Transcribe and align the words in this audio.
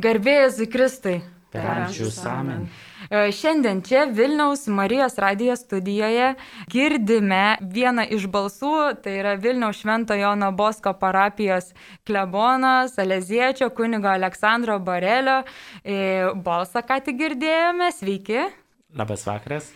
Garbėjai 0.00 0.48
Zikristai. 0.56 1.20
Per 1.52 1.66
amžius 1.68 2.16
amen. 2.24 2.62
E, 3.12 3.26
Šiandien 3.36 3.82
čia 3.84 4.06
Vilniaus 4.08 4.64
Marijos 4.72 5.18
radijos 5.20 5.66
studijoje 5.66 6.30
girdime 6.72 7.58
vieną 7.60 8.06
iš 8.16 8.24
balsų, 8.32 9.02
tai 9.04 9.18
yra 9.20 9.34
Vilniaus 9.36 9.82
Švento 9.82 10.16
Jono 10.16 10.48
Bosko 10.56 10.94
parapijos 10.96 11.74
klebono 12.08 12.86
Saleziečio 12.88 13.68
kunigo 13.76 14.08
Aleksandro 14.08 14.78
Barelio 14.80 15.42
e, 15.84 16.30
balsą, 16.40 16.80
ką 16.88 17.02
tik 17.04 17.18
girdėjome. 17.20 17.90
Sveiki. 17.92 18.46
Labas 18.96 19.26
vakaras. 19.28 19.66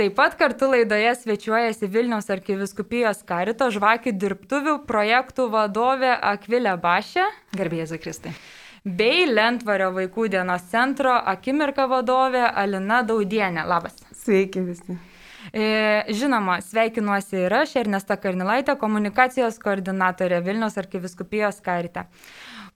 Taip 0.00 0.14
pat 0.16 0.36
kartu 0.40 0.70
laidoje 0.72 1.12
svečiuojasi 1.26 1.90
Vilniaus 1.92 2.30
arkiviskupijos 2.32 3.20
karito 3.28 3.68
žvakių 3.72 4.16
dirbtuvių 4.16 4.78
projektų 4.88 5.50
vadovė 5.52 6.14
Akvilė 6.32 6.78
Bašė. 6.80 7.28
Garbėjai 7.56 7.90
Zakristai. 7.92 8.32
Bei 8.84 9.26
Lentvario 9.26 9.90
vaikų 9.96 10.28
dienos 10.32 10.66
centro 10.70 11.12
akimirka 11.12 11.88
vadovė 11.90 12.44
Alina 12.46 13.02
Daudienė. 13.02 13.64
Labas. 13.66 13.96
Sveiki 14.14 14.62
visi. 14.62 14.98
E, 15.52 16.04
žinoma, 16.12 16.58
sveikinuosi 16.62 17.44
ir 17.46 17.54
aš, 17.62 17.74
Ernesta 17.80 18.18
Karnilaitė, 18.20 18.76
komunikacijos 18.78 19.58
koordinatorė 19.62 20.42
Vilniaus 20.44 20.76
arkiviskupijos 20.78 21.62
karite. 21.64 22.04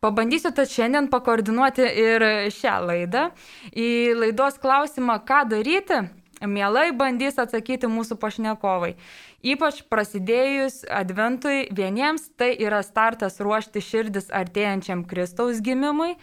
Pabandysiu 0.02 0.50
tad 0.56 0.70
šiandien 0.72 1.06
pakoordinuoti 1.12 1.84
ir 2.02 2.24
šią 2.50 2.78
laidą. 2.88 3.28
Į 3.70 4.16
laidos 4.18 4.58
klausimą, 4.62 5.20
ką 5.28 5.44
daryti, 5.52 6.00
mielai 6.46 6.90
bandys 6.96 7.38
atsakyti 7.38 7.90
mūsų 7.90 8.18
pašnekovai. 8.22 8.94
Ypač 9.42 9.82
prasidėjus 9.90 10.82
adventui 10.86 11.66
vieniems 11.74 12.28
tai 12.38 12.52
yra 12.54 12.82
startas 12.86 13.40
ruošti 13.42 13.82
širdis 13.82 14.30
artėjančiam 14.30 15.02
Kristaus 15.08 15.62
gimimui, 15.64 16.14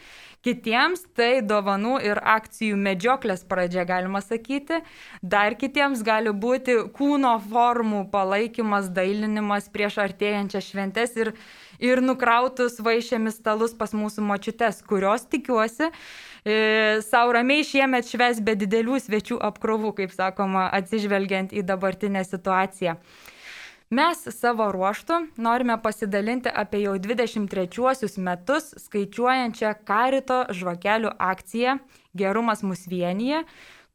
kitiems 0.46 1.04
tai 1.20 1.42
dovanų 1.44 1.98
ir 2.08 2.22
akcijų 2.24 2.78
medžioklės 2.80 3.44
pradžia 3.48 3.84
galima 3.88 4.22
sakyti, 4.24 4.80
dar 5.22 5.58
kitiems 5.60 6.04
gali 6.08 6.32
būti 6.32 6.78
kūno 6.96 7.36
formų 7.50 8.06
palaikymas, 8.14 8.88
dailinimas 8.96 9.68
prieš 9.74 10.00
artėjančias 10.06 10.72
šventes 10.72 11.18
ir, 11.20 11.34
ir 11.80 12.02
nukrautus 12.04 12.78
vaišėmis 12.84 13.40
stalus 13.40 13.74
pas 13.78 13.96
mūsų 13.96 14.24
močiutes, 14.28 14.84
kurios 14.88 15.26
tikiuosi, 15.32 15.90
e, 16.44 16.60
savo 17.06 17.34
ramiai 17.36 17.66
šiemet 17.66 18.12
šves 18.12 18.44
be 18.44 18.56
didelių 18.60 19.00
svečių 19.02 19.40
apkrovų, 19.50 19.96
kaip 20.02 20.16
sakoma, 20.16 20.68
atsižvelgiant 20.80 21.56
į 21.56 21.66
dabartinę 21.66 22.24
situaciją. 22.28 23.00
Mes 23.90 24.20
savo 24.38 24.68
ruoštų 24.70 25.16
norime 25.42 25.74
pasidalinti 25.82 26.52
apie 26.54 26.84
jau 26.84 26.94
23 27.02 28.20
metus 28.22 28.68
skaičiuojančią 28.84 29.72
karito 29.82 30.44
žvakelių 30.54 31.16
akciją 31.18 31.80
Gerumas 32.14 32.62
mus 32.62 32.86
vienyje, 32.86 33.42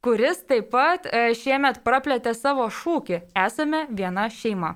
kuris 0.03 0.43
taip 0.49 0.67
pat 0.73 1.07
e, 1.07 1.31
šiemet 1.39 1.79
praplėtė 1.87 2.35
savo 2.35 2.67
šūkį 2.67 3.21
Esame 3.45 3.85
viena 3.89 4.27
šeima. 4.27 4.75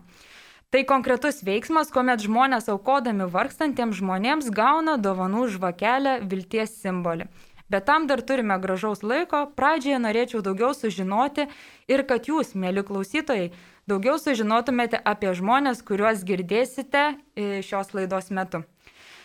Tai 0.69 0.83
konkretus 0.85 1.39
veiksmas, 1.41 1.89
kuomet 1.89 2.21
žmonės 2.21 2.67
aukodami 2.69 3.25
vargstantiems 3.33 3.97
žmonėms 3.97 4.51
gauna 4.53 4.99
dovanų 5.01 5.47
žvakelę 5.55 6.19
vilties 6.29 6.75
simbolį. 6.83 7.25
Bet 7.73 7.87
tam 7.87 8.05
dar 8.09 8.21
turime 8.21 8.53
gražaus 8.61 9.01
laiko. 9.01 9.47
Pradžioje 9.57 9.97
norėčiau 10.03 10.43
daugiau 10.45 10.75
sužinoti 10.77 11.47
ir 11.89 12.05
kad 12.05 12.29
jūs, 12.29 12.53
mėly 12.53 12.83
klausytojai, 12.85 13.49
daugiau 13.89 14.21
sužinotumėte 14.21 15.01
apie 15.01 15.33
žmonės, 15.41 15.81
kuriuos 15.89 16.21
girdėsite 16.21 17.03
e, 17.09 17.49
šios 17.65 17.89
laidos 17.97 18.29
metu. 18.29 18.61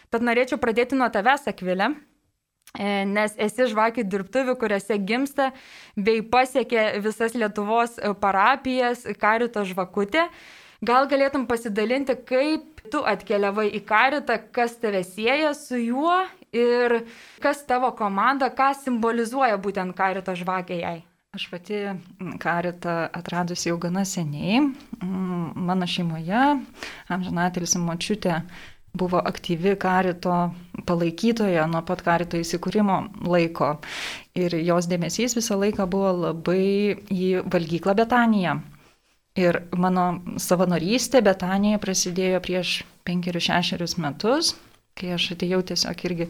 Tad 0.09 0.25
norėčiau 0.25 0.57
pradėti 0.61 0.97
nuo 0.97 1.13
tavęs, 1.13 1.45
Akvilė, 1.53 1.93
e, 2.73 3.05
nes 3.05 3.37
esi 3.37 3.69
žvakių 3.69 4.09
dirbtuvių, 4.09 4.57
kuriuose 4.65 4.97
gimsta 4.97 5.53
bei 5.97 6.25
pasiekė 6.25 7.03
visas 7.05 7.37
Lietuvos 7.37 8.01
parapijas 8.25 9.05
Karito 9.21 9.69
žvakutė. 9.69 10.31
Gal 10.85 11.07
galėtum 11.09 11.47
pasidalinti, 11.49 12.17
kaip 12.29 12.83
tu 12.93 13.01
atkeliavai 13.09 13.69
į 13.79 13.81
karitą, 13.89 14.37
kas 14.53 14.77
tave 14.83 15.01
sieja 15.07 15.55
su 15.57 15.79
juo 15.81 16.17
ir 16.53 17.01
kas 17.43 17.63
tavo 17.69 17.93
komanda, 17.97 18.51
ką 18.53 18.73
simbolizuoja 18.83 19.57
būtent 19.63 19.95
karito 19.97 20.35
žvakė 20.37 20.81
jai? 20.83 20.99
Aš 21.35 21.49
pati 21.51 21.81
karitą 22.43 23.09
atradusi 23.11 23.71
jau 23.71 23.79
gana 23.83 24.05
seniai. 24.07 24.61
Mano 25.01 25.89
šeimoje 25.91 26.43
amžinatelis 27.11 27.75
močiutė 27.83 28.43
buvo 28.95 29.19
aktyvi 29.19 29.75
karito 29.83 30.37
palaikytoja 30.87 31.65
nuo 31.71 31.81
pat 31.87 32.05
karito 32.07 32.39
įsikūrimo 32.39 33.01
laiko. 33.27 33.73
Ir 34.39 34.55
jos 34.63 34.87
dėmesys 34.91 35.35
visą 35.39 35.59
laiką 35.59 35.89
buvo 35.91 36.13
labai 36.29 36.63
į 37.11 37.33
valgyklą 37.51 37.97
Betaniją. 38.05 38.61
Ir 39.35 39.65
mano 39.75 40.21
savanorystė 40.39 41.19
Betanijoje 41.27 41.81
prasidėjo 41.83 42.39
prieš 42.45 42.77
penkerius 43.03 43.49
šešerius 43.49 43.97
metus, 43.99 44.53
kai 44.95 45.17
aš 45.17 45.33
atėjau 45.35 45.59
tiesiog 45.67 46.05
irgi 46.07 46.29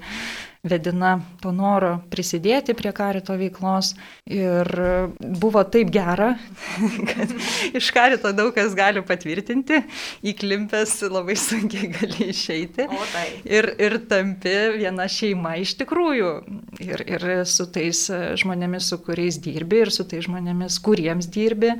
vedina 0.65 1.19
to 1.43 1.53
noro 1.53 1.99
prisidėti 2.09 2.73
prie 2.77 2.95
karito 2.97 3.37
veiklos. 3.37 3.93
Ir 4.33 4.71
buvo 5.21 5.67
taip 5.69 5.93
gera, 5.93 6.31
kad 7.11 7.35
iš 7.77 7.91
karito 7.93 8.33
daug 8.33 8.55
kas 8.57 8.73
gali 8.79 9.05
patvirtinti, 9.05 9.83
įklimpęs 10.33 10.97
labai 11.13 11.37
sunkiai 11.37 11.93
gali 11.93 12.31
išeiti. 12.33 12.89
Tai. 12.89 13.27
Ir, 13.45 13.69
ir 13.85 13.99
tampi 14.09 14.57
viena 14.79 15.11
šeima 15.13 15.59
iš 15.61 15.77
tikrųjų. 15.85 16.33
Ir, 16.89 17.05
ir 17.05 17.31
su 17.45 17.69
tais 17.69 18.07
žmonėmis, 18.41 18.89
su 18.89 19.03
kuriais 19.05 19.37
dirbi, 19.45 19.85
ir 19.85 19.93
su 19.93 20.09
tais 20.09 20.25
žmonėmis, 20.25 20.81
kuriems 20.89 21.29
dirbi. 21.29 21.77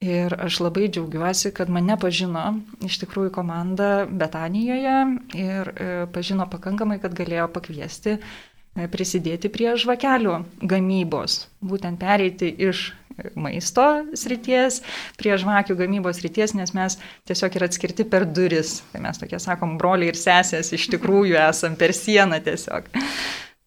Ir 0.00 0.32
aš 0.40 0.62
labai 0.64 0.86
džiaugiuosi, 0.88 1.50
kad 1.52 1.68
mane 1.68 1.92
pažino 2.00 2.54
iš 2.86 2.94
tikrųjų 3.02 3.34
komanda 3.34 4.06
Betanijoje 4.08 4.94
ir 5.36 5.68
e, 5.74 5.88
pažino 6.14 6.46
pakankamai, 6.48 6.96
kad 7.02 7.12
galėjo 7.18 7.50
pakviesti 7.52 8.14
e, 8.16 8.86
prisidėti 8.88 9.50
prie 9.52 9.74
žvakelių 9.76 10.38
gamybos, 10.72 11.42
būtent 11.60 12.00
pereiti 12.00 12.48
iš 12.70 12.86
maisto 13.36 13.84
srities 14.16 14.80
prie 15.20 15.36
žvakių 15.36 15.76
gamybos 15.82 16.22
srities, 16.22 16.56
nes 16.56 16.72
mes 16.72 16.96
tiesiog 17.28 17.60
yra 17.60 17.68
atskirti 17.68 18.08
per 18.08 18.24
duris. 18.24 18.78
Tai 18.94 19.04
mes 19.04 19.20
tokie 19.20 19.40
sakom, 19.42 19.76
broliai 19.76 20.14
ir 20.14 20.18
sesės 20.18 20.72
iš 20.76 20.88
tikrųjų 20.94 21.36
esam 21.44 21.76
per 21.76 21.92
sieną 21.96 22.40
tiesiog. 22.48 22.88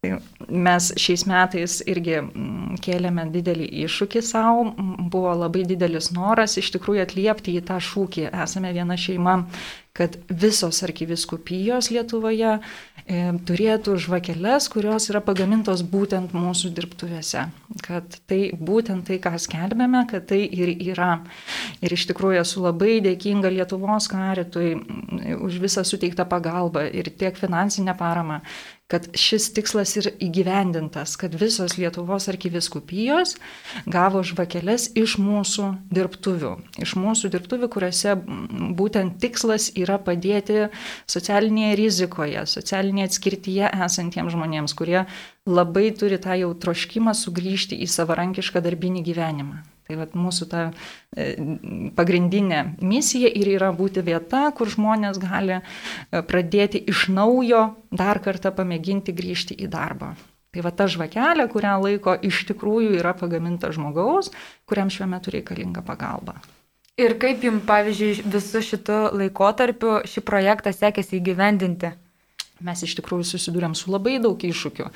Tai 0.03 0.17
mes 0.51 0.89
šiais 0.99 1.21
metais 1.31 1.77
irgi 1.87 2.17
mm, 2.19 2.79
kėlėme 2.83 3.23
didelį 3.31 3.69
iššūkį 3.85 4.23
savo, 4.27 4.65
buvo 5.13 5.31
labai 5.39 5.63
didelis 5.69 6.09
noras 6.11 6.57
iš 6.59 6.73
tikrųjų 6.75 7.05
atliepti 7.05 7.53
į 7.55 7.61
tą 7.69 7.77
šūkį, 7.79 8.25
esame 8.43 8.73
viena 8.75 8.97
šeima, 8.99 9.37
kad 9.95 10.17
visos 10.27 10.81
arkiviskupijos 10.83 11.87
Lietuvoje 11.93 12.57
e, 12.57 12.59
turėtų 13.47 13.95
žvakeles, 14.01 14.67
kurios 14.73 15.07
yra 15.13 15.21
pagamintos 15.23 15.85
būtent 15.87 16.35
mūsų 16.35 16.73
dirbtuvėse. 16.75 17.45
Kad 17.85 18.19
tai 18.27 18.41
būtent 18.57 19.07
tai, 19.07 19.21
ką 19.23 19.37
skelbėme, 19.39 20.03
kad 20.11 20.27
tai 20.33 20.41
ir 20.43 20.73
yra. 20.81 21.13
Ir 21.79 21.95
iš 21.95 22.09
tikrųjų 22.11 22.41
esu 22.41 22.65
labai 22.65 22.97
dėkinga 23.05 23.53
Lietuvos 23.53 24.11
karitui 24.11 24.75
už 25.39 25.63
visą 25.63 25.87
suteiktą 25.87 26.27
pagalbą 26.27 26.89
ir 26.89 27.13
tiek 27.13 27.37
finansinę 27.39 27.95
paramą, 27.95 28.41
kad 28.93 29.07
šis 29.17 29.47
tikslas 29.55 29.95
ir 29.97 30.11
įgyvendintas, 30.21 31.15
kad 31.17 31.33
visos 31.33 31.79
Lietuvos 31.81 32.27
arkiviskupijos 32.29 33.33
gavo 33.89 34.21
žvakeles 34.21 34.91
iš 34.99 35.15
mūsų 35.17 35.71
dirbtuvių. 35.89 36.53
Iš 36.85 36.93
mūsų 37.01 37.33
dirbtuvių, 37.33 37.71
kuriuose 37.73 38.13
būtent 38.77 39.17
tikslas 39.23 39.71
yra 39.73 39.97
padėti 39.97 40.67
socialinėje 41.09 41.75
rizikoje, 41.81 42.45
socialinėje 42.53 43.09
atskirtyje 43.09 43.73
esantiems 43.89 44.37
žmonėms, 44.37 44.77
kurie 44.77 45.07
labai 45.49 45.89
turi 45.97 46.21
tą 46.21 46.37
jau 46.37 46.53
troškimą 46.53 47.17
sugrįžti 47.17 47.81
į 47.81 47.89
savarankišką 47.97 48.61
darbinį 48.61 49.07
gyvenimą. 49.09 49.63
Tai 49.83 49.97
vat, 49.99 50.13
mūsų 50.15 50.47
ta 50.47 50.61
e, 50.69 51.33
pagrindinė 51.97 52.61
misija 52.79 53.27
ir 53.27 53.49
yra 53.57 53.73
būti 53.75 54.03
vieta, 54.05 54.45
kur 54.55 54.71
žmonės 54.71 55.19
gali 55.19 55.57
e, 55.57 55.63
pradėti 56.23 56.79
iš 56.87 57.09
naujo 57.11 57.65
dar 57.91 58.21
kartą 58.23 58.53
pamėginti 58.55 59.15
grįžti 59.15 59.57
į 59.59 59.67
darbą. 59.73 60.13
Tai 60.53 60.61
va 60.61 60.71
ta 60.71 60.85
žvakelė, 60.87 61.47
kurią 61.49 61.77
laiko 61.81 62.13
iš 62.29 62.43
tikrųjų 62.51 62.99
yra 62.99 63.15
pagaminta 63.17 63.73
žmogaus, 63.73 64.29
kuriam 64.69 64.91
šiuo 64.93 65.09
metu 65.09 65.33
reikalinga 65.33 65.81
pagalba. 65.83 66.37
Ir 67.01 67.15
kaip 67.17 67.41
jums, 67.41 67.63
pavyzdžiui, 67.65 68.21
visų 68.29 68.59
šitų 68.67 68.97
laikotarpių 69.17 69.95
šį 70.05 70.21
projektą 70.27 70.69
sekėsi 70.77 71.17
įgyvendinti? 71.17 71.89
Mes 72.63 72.83
iš 72.85 72.95
tikrųjų 72.99 73.25
susidūrėm 73.27 73.75
su 73.77 73.91
labai 73.91 74.17
daug 74.23 74.39
iššūkių. 74.39 74.87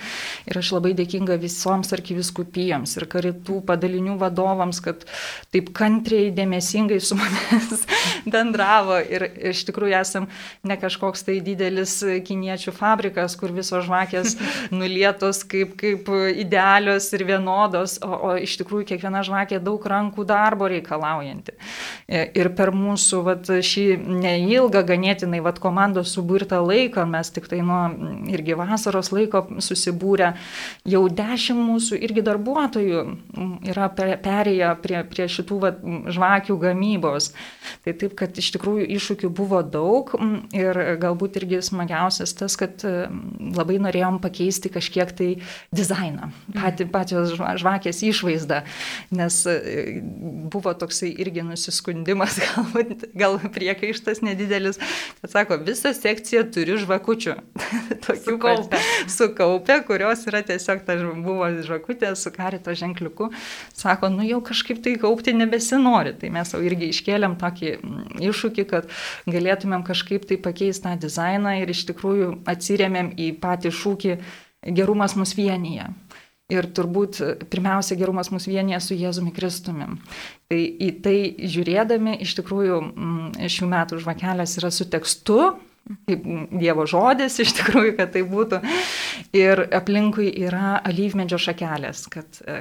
Ir 0.48 0.60
aš 0.62 0.72
labai 0.78 0.94
dėkinga 0.98 1.38
visoms 1.42 1.92
arkiviskupijoms 1.96 2.96
ir 3.00 3.08
karitų 3.12 3.60
padalinių 3.68 4.18
vadovams, 4.22 4.80
kad 4.84 5.04
taip 5.54 5.74
kantriai, 5.78 6.32
dėmesingai 6.36 7.00
su 7.04 7.18
mumis 7.20 7.84
bendravo. 8.34 9.00
Ir 9.04 9.28
iš 9.52 9.66
tikrųjų 9.68 9.98
esam 10.00 10.30
ne 10.68 10.78
kažkoks 10.80 11.26
tai 11.28 11.40
didelis 11.44 12.00
kiniečių 12.02 12.74
fabrikas, 12.76 13.36
kur 13.40 13.54
visos 13.56 13.86
žvakės 13.88 14.38
nulietos 14.80 15.44
kaip, 15.48 15.76
kaip 15.80 16.12
idealios 16.38 17.10
ir 17.18 17.26
vienodos, 17.28 17.98
o, 18.04 18.12
o 18.32 18.34
iš 18.40 18.58
tikrųjų 18.62 18.88
kiekviena 18.94 19.24
žvakė 19.28 19.60
daug 19.64 19.84
rankų 19.84 20.26
darbo 20.28 20.70
reikalaujanti. 20.72 21.58
Ir 22.08 22.52
per 22.56 22.72
mūsų 22.76 23.22
vat, 23.26 23.52
šį 23.68 23.86
neilgą, 24.24 24.84
ganėtinai 24.88 25.42
vat, 25.44 25.60
komandos 25.64 26.14
suburtą 26.16 26.62
laiką 26.64 27.04
mes 27.10 27.32
tik 27.34 27.50
tai 27.52 27.57
tai 27.58 27.66
nuo 27.66 27.82
mm, 27.90 28.30
irgi 28.34 28.56
vasaros 28.58 29.12
laiko 29.16 29.44
susibūrę, 29.64 30.34
jau 30.88 31.04
dešimt 31.10 31.64
mūsų 31.68 32.00
irgi 32.06 32.24
darbuotojų 32.26 33.04
mm, 33.04 33.54
yra 33.74 33.90
perėję 33.98 34.72
prie, 34.84 35.02
prie 35.10 35.28
šitų 35.32 35.60
va, 35.64 35.74
mm, 35.74 36.12
žvakių 36.14 36.58
gamybos. 36.62 37.32
Tai 37.86 37.96
taip, 37.98 38.16
kad 38.20 38.38
iš 38.38 38.52
tikrųjų 38.56 38.88
iššūkių 38.98 39.32
buvo 39.34 39.64
daug 39.66 40.14
ir 40.56 40.78
galbūt 41.02 41.40
irgi 41.42 41.62
smagiausias 41.66 42.36
tas, 42.38 42.56
kad 42.60 42.84
labai 42.84 43.80
norėjom 43.82 44.20
pakeisti 44.24 44.72
kažkiek 44.74 45.12
tai 45.18 45.30
dizainą, 45.76 46.32
pati, 46.56 46.88
pačios 46.90 47.34
žvakės 47.38 48.04
išvaizdą, 48.06 48.62
nes 49.16 49.40
e, 49.50 49.58
buvo 50.52 50.74
toksai 50.78 51.10
irgi 51.24 51.46
nusiskundimas, 51.48 52.40
galbūt 52.46 53.10
gal 53.18 53.40
priekaištas 53.56 54.24
nedidelis, 54.26 54.82
kad 55.22 55.34
sako, 55.34 55.60
visą 55.68 55.94
sekciją 55.98 56.46
turiu 56.54 56.78
žvakučių. 56.82 57.38
sukaupę. 58.26 58.80
sukaupę, 59.08 59.80
kurios 59.88 60.26
yra 60.30 60.42
tiesiog, 60.46 60.84
ta 60.88 60.96
buvo 60.98 61.50
žvakutė 61.66 62.14
su 62.16 62.32
karito 62.36 62.74
ženkliuku, 62.78 63.30
sako, 63.78 64.12
nu 64.14 64.26
jau 64.28 64.42
kažkaip 64.46 64.82
tai 64.84 64.96
kaupti 65.02 65.34
nebesinori. 65.36 66.16
Tai 66.20 66.32
mes 66.38 66.54
jau 66.54 66.62
irgi 66.66 66.92
iškėlėm 66.94 67.38
tokį 67.42 67.74
mm, 67.78 68.24
iššūkį, 68.30 68.68
kad 68.72 68.90
galėtumėm 69.30 69.86
kažkaip 69.88 70.28
tai 70.30 70.40
pakeisti 70.42 70.88
tą 70.88 70.96
dizainą 71.08 71.58
ir 71.62 71.74
iš 71.74 71.88
tikrųjų 71.92 72.34
atsiriamėm 72.50 73.14
į 73.18 73.34
patį 73.44 73.74
šūkį 73.76 74.18
gerumas 74.78 75.18
mus 75.20 75.36
vienyje. 75.38 75.90
Ir 76.48 76.64
turbūt 76.72 77.18
pirmiausia 77.52 77.98
gerumas 78.00 78.30
mus 78.32 78.46
vienyje 78.48 78.80
su 78.86 78.96
Jėzumi 78.96 79.34
Kristumi. 79.36 79.90
Tai 80.48 80.60
į 80.64 80.92
tai 81.04 81.18
žiūrėdami, 81.44 82.14
iš 82.24 82.38
tikrųjų 82.40 82.78
mm, 82.86 83.50
šių 83.52 83.68
metų 83.74 84.00
žvakelės 84.00 84.56
yra 84.62 84.72
su 84.72 84.88
tekstu, 84.88 85.58
kaip 86.08 86.24
Dievo 86.58 86.86
žodis 86.90 87.40
iš 87.44 87.54
tikrųjų, 87.60 87.96
kad 88.00 88.14
tai 88.16 88.24
būtų. 88.28 88.62
Ir 89.38 89.64
aplinkui 89.76 90.30
yra 90.48 90.78
alyvmedžio 90.88 91.40
šakelės, 91.48 92.06
kad 92.14 92.40
e, 92.44 92.58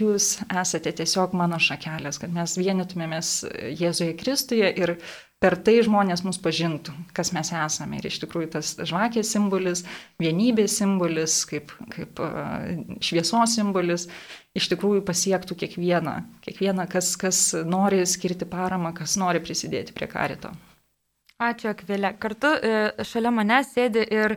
jūs 0.00 0.38
esate 0.48 0.92
tiesiog 1.00 1.34
mano 1.38 1.60
šakelės, 1.62 2.20
kad 2.22 2.32
mes 2.34 2.56
vienytumėmės 2.60 3.34
Jėzuje 3.80 4.14
Kristuje 4.20 4.70
ir 4.82 4.96
per 5.40 5.56
tai 5.64 5.78
žmonės 5.84 6.22
mus 6.26 6.38
pažintų, 6.42 6.92
kas 7.16 7.32
mes 7.36 7.52
esame. 7.56 8.00
Ir 8.00 8.10
iš 8.10 8.20
tikrųjų 8.24 8.50
tas 8.56 8.74
žvakės 8.76 9.32
simbolis, 9.32 9.84
vienybės 10.20 10.76
simbolis, 10.82 11.40
kaip, 11.48 11.72
kaip 11.94 12.20
e, 12.20 12.30
šviesos 13.04 13.56
simbolis, 13.56 14.08
iš 14.56 14.68
tikrųjų 14.72 15.04
pasiektų 15.08 15.56
kiekvieną, 15.64 16.16
kiekvieną 16.44 16.88
kas, 16.92 17.14
kas 17.20 17.44
nori 17.64 18.02
skirti 18.08 18.48
paramą, 18.48 18.92
kas 18.96 19.16
nori 19.20 19.40
prisidėti 19.44 19.96
prie 19.96 20.10
karito. 20.10 20.52
Ačiū, 21.40 21.70
Akvilė. 21.72 22.12
Kartu 22.20 22.50
e, 22.52 22.72
šalia 23.08 23.30
mane 23.32 23.62
sėdi 23.64 24.02
ir 24.12 24.34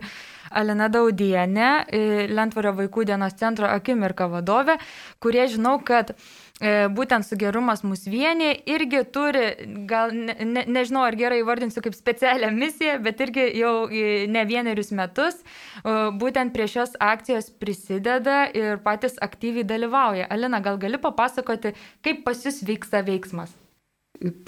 Alina 0.56 0.86
Daudienė, 0.88 1.68
e, 1.92 1.98
Lentvario 2.32 2.70
vaikų 2.78 3.04
dienos 3.10 3.34
centro 3.36 3.68
akimirka 3.68 4.24
vadovė, 4.32 4.78
kurie 5.20 5.42
žinau, 5.52 5.74
kad 5.84 6.14
e, 6.14 6.86
būtent 6.96 7.26
su 7.28 7.36
gerumas 7.36 7.82
mus 7.84 8.06
vienė 8.08 8.54
irgi 8.72 9.02
turi, 9.12 9.42
gal 9.90 10.14
ne, 10.16 10.36
ne, 10.48 10.62
nežinau 10.78 11.02
ar 11.04 11.16
gerai 11.20 11.42
vardinsiu 11.44 11.82
kaip 11.84 11.96
specialią 11.98 12.48
misiją, 12.54 12.94
bet 13.04 13.20
irgi 13.20 13.50
jau 13.58 13.74
ne 13.92 14.44
vienerius 14.48 14.94
metus 14.96 15.42
būtent 15.84 16.54
prie 16.54 16.68
šios 16.70 16.94
akcijos 17.04 17.50
prisideda 17.60 18.46
ir 18.56 18.80
patys 18.86 19.20
aktyviai 19.20 19.66
dalyvauja. 19.68 20.30
Alina, 20.32 20.62
gal 20.64 20.80
gali 20.80 21.02
papasakoti, 21.02 21.74
kaip 22.06 22.24
pas 22.24 22.40
jūs 22.46 22.62
vyksta 22.64 23.04
veiksmas? 23.04 23.52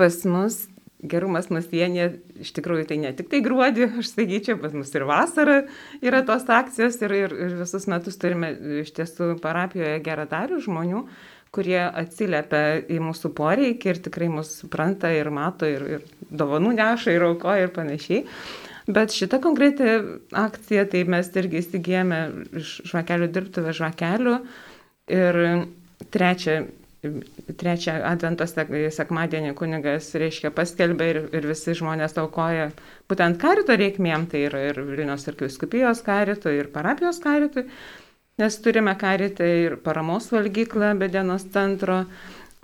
Pas 0.00 0.22
mus 0.24 0.62
gerumas 1.02 1.50
mus 1.52 1.68
vienyje, 1.70 2.08
iš 2.40 2.52
tikrųjų 2.56 2.86
tai 2.88 2.98
ne 3.02 3.12
tik 3.16 3.28
tai 3.32 3.42
gruodį, 3.44 3.88
aš 4.00 4.14
sakyčiau, 4.14 4.58
pas 4.62 4.74
mus 4.76 4.92
ir 4.96 5.04
vasarą 5.08 5.56
yra 6.04 6.22
tos 6.26 6.46
akcijos 6.48 6.98
ir, 7.04 7.14
ir, 7.26 7.34
ir 7.46 7.56
visus 7.60 7.88
metus 7.90 8.16
turime 8.20 8.54
iš 8.82 8.94
tiesų 8.96 9.34
parapijoje 9.42 9.98
geradarių 10.06 10.60
žmonių, 10.64 11.02
kurie 11.54 11.80
atsiliepia 11.84 12.62
į 12.92 13.00
mūsų 13.04 13.32
poreikį 13.36 13.92
ir 13.92 14.00
tikrai 14.08 14.30
mus 14.32 14.52
supranta 14.60 15.12
ir 15.14 15.30
mato 15.32 15.68
ir, 15.68 15.84
ir 15.98 16.06
dovanų 16.30 16.74
neša 16.80 17.14
ir 17.14 17.28
aukoja 17.28 17.68
ir 17.68 17.74
panašiai. 17.76 18.24
Bet 18.86 19.14
šitą 19.14 19.40
konkretį 19.42 19.92
akciją 20.36 20.84
tai 20.92 21.02
mes 21.10 21.28
irgi 21.34 21.58
įsigijame 21.58 22.20
iš 22.60 22.80
žvakelių 22.86 23.28
dirbtuvę 23.34 23.72
žvakelių 23.74 24.36
ir 25.16 25.40
trečią 26.14 26.60
trečią 27.60 27.98
advento 28.08 28.46
sekmadienį 28.46 29.52
kunigas, 29.58 30.12
reiškia, 30.18 30.52
paskelbė 30.54 31.10
ir, 31.12 31.20
ir 31.36 31.48
visi 31.50 31.74
žmonės 31.76 32.16
aukoja 32.22 32.70
būtent 33.10 33.40
karito 33.42 33.76
reikmėm, 33.76 34.26
tai 34.30 34.46
yra 34.48 34.64
ir 34.70 34.80
Vilnius 34.88 35.28
ir 35.28 35.38
Kiskupijos 35.40 36.02
karito, 36.06 36.52
ir 36.52 36.70
parapijos 36.74 37.20
karitui, 37.24 37.66
nes 38.40 38.58
turime 38.64 38.96
karitą 39.00 39.46
ir 39.46 39.78
paramos 39.84 40.30
valgyklą 40.34 40.94
be 41.00 41.08
dienos 41.12 41.46
centro, 41.54 42.02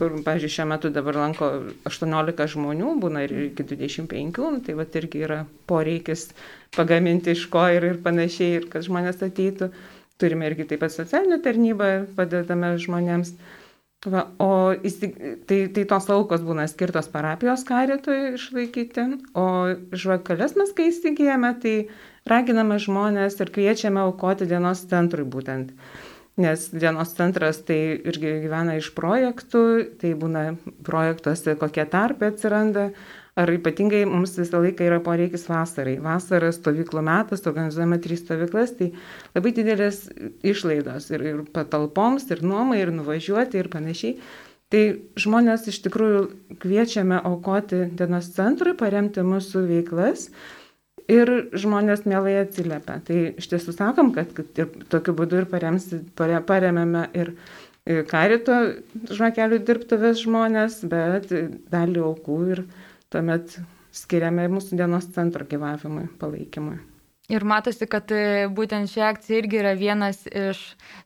kur, 0.00 0.16
pažiūrėjau, 0.26 0.56
šiuo 0.56 0.66
metu 0.72 0.90
dabar 0.92 1.18
lanko 1.20 1.48
18 1.88 2.48
žmonių, 2.56 2.96
būna 3.02 3.22
ir 3.26 3.34
iki 3.48 3.66
25, 3.70 4.42
nu, 4.42 4.60
tai 4.66 4.74
va 4.78 4.86
irgi 4.98 5.24
yra 5.26 5.42
poreikis 5.70 6.30
pagaminti 6.76 7.36
iš 7.36 7.46
ko 7.52 7.64
ir, 7.70 7.86
ir 7.92 7.98
panašiai, 8.04 8.58
ir 8.58 8.68
kad 8.72 8.86
žmonės 8.86 9.22
ateitų. 9.22 9.70
Turime 10.20 10.46
irgi 10.46 10.66
taip 10.70 10.82
pat 10.84 10.94
socialinę 10.94 11.40
tarnybą, 11.42 11.90
padedame 12.16 12.74
žmonėms. 12.82 13.34
Va, 14.02 14.24
o 14.42 14.74
tai, 15.46 15.58
tai 15.70 15.82
tos 15.86 16.08
aukos 16.10 16.42
būna 16.42 16.64
skirtos 16.66 17.06
parapijos 17.12 17.62
karitui 17.68 18.32
išlaikyti, 18.34 19.04
o 19.38 19.44
žvakalės 19.94 20.56
mes 20.58 20.72
kai 20.74 20.88
įsigijame, 20.90 21.52
tai 21.62 21.74
raginame 22.26 22.80
žmonės 22.82 23.38
ir 23.38 23.52
kviečiame 23.54 24.02
aukoti 24.02 24.48
dienos 24.50 24.82
centrui 24.90 25.22
būtent. 25.22 25.70
Nes 26.42 26.66
dienos 26.74 27.14
centras 27.14 27.60
tai 27.62 27.78
irgi 27.94 28.40
gyvena 28.42 28.74
iš 28.80 28.90
projektų, 28.96 29.62
tai 30.02 30.14
būna 30.18 30.44
projektuose 30.82 31.54
kokie 31.60 31.86
tarpai 31.86 32.32
atsiranda, 32.32 32.88
ar 33.38 33.48
ypatingai 33.48 34.02
mums 34.08 34.34
visą 34.36 34.60
laiką 34.60 34.84
yra 34.84 35.00
poreikis 35.04 35.46
vasarai. 35.48 35.96
Vasara 36.04 36.52
stovyklų 36.52 37.02
metas, 37.06 37.44
organizuojame 37.48 37.98
trys 38.04 38.24
stovyklas, 38.26 38.74
tai 38.76 38.90
labai 39.36 39.54
didelės 39.56 40.04
išlaidos 40.44 41.08
ir, 41.14 41.26
ir 41.30 41.44
patalpoms, 41.54 42.28
ir 42.30 42.44
nuomai, 42.44 42.82
ir 42.82 42.92
nuvažiuoti, 42.94 43.62
ir 43.62 43.70
panašiai. 43.72 44.18
Tai 44.72 44.82
žmonės 45.20 45.66
iš 45.68 45.82
tikrųjų 45.84 46.20
kviečiame 46.60 47.18
aukoti 47.28 47.86
dienos 47.96 48.30
centrui, 48.36 48.72
paremti 48.76 49.24
mūsų 49.24 49.66
veiklas 49.68 50.30
ir 51.12 51.32
žmonės 51.52 52.06
mielai 52.08 52.38
atsiliepia. 52.44 53.00
Tai 53.04 53.18
iš 53.40 53.50
tiesų 53.52 53.74
sakom, 53.76 54.14
kad, 54.16 54.32
kad 54.36 54.62
ir 54.62 54.70
tokiu 54.92 55.16
būdu 55.18 55.42
ir 55.42 55.48
parems, 55.50 55.90
pare, 56.16 56.40
paremėme 56.48 57.04
ir 57.16 57.34
karito 58.08 58.56
žvakelių 59.10 59.60
dirbtuvės 59.66 60.22
žmonės, 60.22 60.80
bet 60.88 61.28
dalį 61.72 62.04
aukų 62.12 62.38
ir 62.54 62.64
tuomet 63.12 63.58
skiriame 63.92 64.48
mūsų 64.52 64.80
dienos 64.80 65.10
centro 65.12 65.44
gyvavimui, 65.48 66.08
palaikymui. 66.20 66.80
Ir 67.30 67.44
matosi, 67.48 67.86
kad 67.88 68.10
e, 68.12 68.48
būtent 68.52 68.90
ši 68.90 69.02
akcija 69.06 69.38
irgi 69.40 69.60
yra 69.60 69.70
vienas 69.78 70.24
iš, 70.26 70.58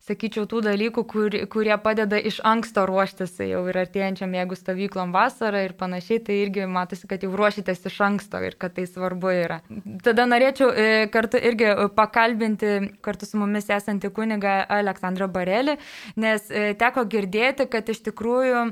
sakyčiau, 0.08 0.46
tų 0.48 0.62
dalykų, 0.64 1.04
kur, 1.06 1.36
kurie 1.52 1.76
padeda 1.84 2.16
iš 2.16 2.40
anksto 2.46 2.86
ruoštis 2.88 3.36
jau 3.44 3.60
ir 3.68 3.78
artėjančiam, 3.82 4.32
jeigu 4.34 4.56
stovyklom 4.58 5.12
vasarą 5.14 5.60
ir 5.66 5.76
panašiai, 5.78 6.22
tai 6.26 6.40
irgi 6.46 6.66
matosi, 6.72 7.06
kad 7.10 7.22
jau 7.22 7.30
ruošitės 7.36 7.84
iš 7.92 8.00
anksto 8.08 8.40
ir 8.42 8.56
kad 8.58 8.74
tai 8.78 8.88
svarbu 8.88 9.34
yra. 9.36 9.60
Tada 10.02 10.24
norėčiau 10.26 10.72
e, 10.72 10.88
kartu 11.12 11.38
irgi 11.38 11.74
pakalbinti 11.94 12.74
kartu 13.06 13.28
su 13.28 13.38
mumis 13.38 13.68
esantį 13.76 14.10
kunigą 14.16 14.62
Aleksandrą 14.80 15.28
Barelį, 15.30 15.76
nes 16.16 16.48
e, 16.48 16.70
teko 16.80 17.04
girdėti, 17.12 17.68
kad 17.70 17.92
iš 17.92 18.02
tikrųjų 18.08 18.70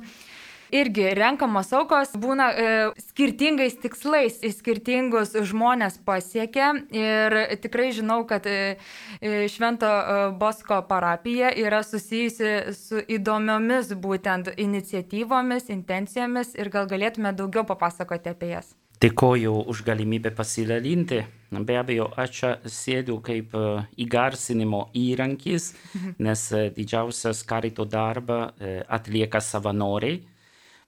irgi 0.73 1.09
renkamos 1.16 1.73
aukos 1.76 2.14
būna 2.21 2.49
e, 2.52 2.68
skirtingais 3.11 3.76
tikslais, 3.83 4.40
skirtingus 4.59 5.35
žmonės 5.50 5.99
pasiekia 6.04 6.73
ir 6.94 7.37
tikrai 7.62 7.90
žinau, 7.97 8.23
kad 8.28 8.47
e, 8.47 8.76
e, 9.21 9.49
Švento 9.50 9.88
e, 9.88 10.30
Bosko 10.38 10.80
parapija 10.88 11.52
yra 11.56 11.83
susijusi 11.87 12.75
su 12.76 13.02
įdomiomis 13.02 13.92
būtent 14.00 14.54
iniciatyvomis, 14.56 15.71
intencijomis 15.75 16.54
ir 16.59 16.73
gal 16.73 16.88
galėtume 16.90 17.35
daugiau 17.37 17.66
papasakoti 17.68 18.33
apie 18.33 18.54
jas. 18.54 18.75
Dėkoju 19.02 19.66
už 19.68 19.83
galimybę 19.85 20.30
pasidalinti. 20.33 21.25
Be 21.54 21.75
abejo, 21.78 22.06
aš 22.18 22.30
čia 22.38 22.50
sėdžiu 22.66 23.18
kaip 23.26 23.52
e, 23.54 23.64
įgarsinimo 24.06 24.88
įrankis, 24.97 25.73
nes 26.18 26.44
e, 26.52 26.68
didžiausias 26.75 27.42
karito 27.47 27.85
darbą 27.85 28.49
atlieka 28.88 29.42
savanoriai. 29.44 30.23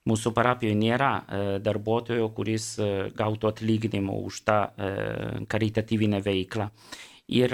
Mūsų 0.07 0.31
parapijoje 0.31 0.77
nėra 0.79 1.11
darbuotojo, 1.59 2.29
kuris 2.31 2.77
gautų 3.17 3.49
atlyginimą 3.49 4.13
už 4.29 4.37
tą 4.47 4.59
karitatyvinę 5.51 6.21
veiklą. 6.23 6.69
Ir 7.35 7.51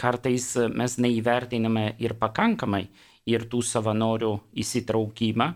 kartais 0.00 0.46
mes 0.72 0.96
neįvertiname 1.04 1.90
ir 2.00 2.16
pakankamai 2.16 2.86
ir 3.28 3.44
tų 3.52 3.60
savanorių 3.68 4.32
įsitraukimą 4.64 5.50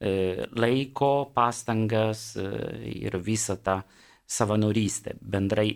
E, 0.00 0.46
laiko, 0.56 1.28
pastangas 1.34 2.32
e, 2.40 2.44
ir 3.04 3.18
visą 3.20 3.58
tą 3.60 3.82
savanorystę 4.24 5.18
bendrai 5.20 5.74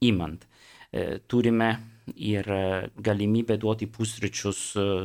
imant. 0.00 0.46
E, 0.92 1.18
turime 1.28 1.68
ir 2.16 2.48
galimybę 2.96 3.58
duoti 3.60 3.88
pusryčius 3.92 4.60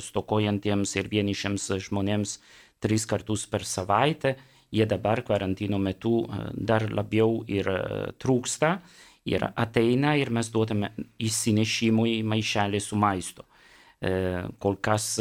stokojantiems 0.05 0.95
ir 1.01 1.09
vienišiems 1.11 1.65
žmonėms 1.87 2.37
tris 2.81 3.05
kartus 3.05 3.45
per 3.47 3.65
savaitę. 3.67 4.35
Jie 4.71 4.85
dabar 4.87 5.21
karantino 5.27 5.77
metu 5.77 6.21
dar 6.53 6.87
labiau 6.89 7.41
ir 7.47 7.67
trūksta 8.17 8.77
ir 9.27 9.43
ateina 9.51 10.15
ir 10.17 10.31
mes 10.31 10.47
duodame 10.49 10.93
įsinešimui 11.19 12.21
maišelį 12.23 12.79
su 12.79 12.99
maistu. 12.99 13.43
Kol 14.63 14.77
kas 14.81 15.17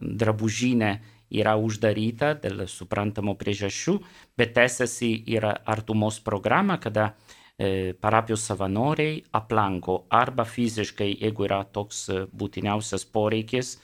drabužinė 0.00 0.94
yra 1.30 1.56
uždaryta 1.58 2.34
dėl 2.40 2.66
suprantamų 2.70 3.36
priežasčių, 3.38 3.96
bet 4.38 4.54
tęsiasi 4.56 5.12
ir 5.32 5.46
artumos 5.46 6.20
programa, 6.22 6.78
kada 6.78 7.10
e, 7.58 7.94
parapijos 8.00 8.46
savanoriai 8.46 9.22
aplanko 9.34 10.04
arba 10.10 10.46
fiziškai, 10.46 11.10
jeigu 11.20 11.48
yra 11.48 11.64
toks 11.64 12.06
e, 12.08 12.24
būtiniausias 12.30 13.06
poreikis, 13.10 13.76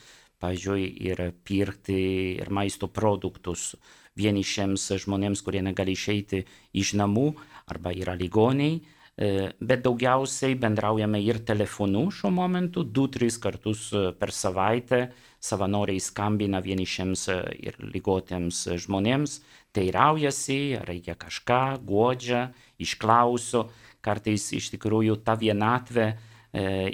pavyzdžiui, 0.43 0.87
ir 1.09 1.23
pirkti 1.47 1.99
ir 2.43 2.51
maisto 2.51 2.89
produktus 2.91 3.73
vienišiems 4.19 4.91
žmonėms, 5.05 5.41
kurie 5.45 5.63
negali 5.65 5.95
išeiti 5.97 6.43
iš 6.77 6.97
namų 7.01 7.31
arba 7.73 7.95
yra 7.97 8.17
ligoniai, 8.19 8.81
e, 8.83 9.53
bet 9.61 9.85
daugiausiai 9.87 10.59
bendraujame 10.61 11.23
ir 11.25 11.41
telefonu 11.49 12.09
šiuo 12.13 12.33
momentu, 12.35 12.85
2-3 12.85 13.39
kartus 13.41 13.87
per 14.19 14.35
savaitę 14.37 15.07
savanoriai 15.43 16.01
skambina 16.01 16.61
vienišiems 16.63 17.29
e, 17.33 17.39
ir 17.69 17.79
ligotiems 17.95 18.67
žmonėms, 18.85 19.41
teiraujasi, 19.75 20.61
reikia 20.87 21.17
kažką, 21.19 21.63
godžia, 21.89 22.51
išklauso, 22.83 23.67
kartais 24.05 24.51
iš 24.55 24.73
tikrųjų 24.75 25.19
ta 25.25 25.37
vienatvė 25.39 26.07
e, 26.11 26.17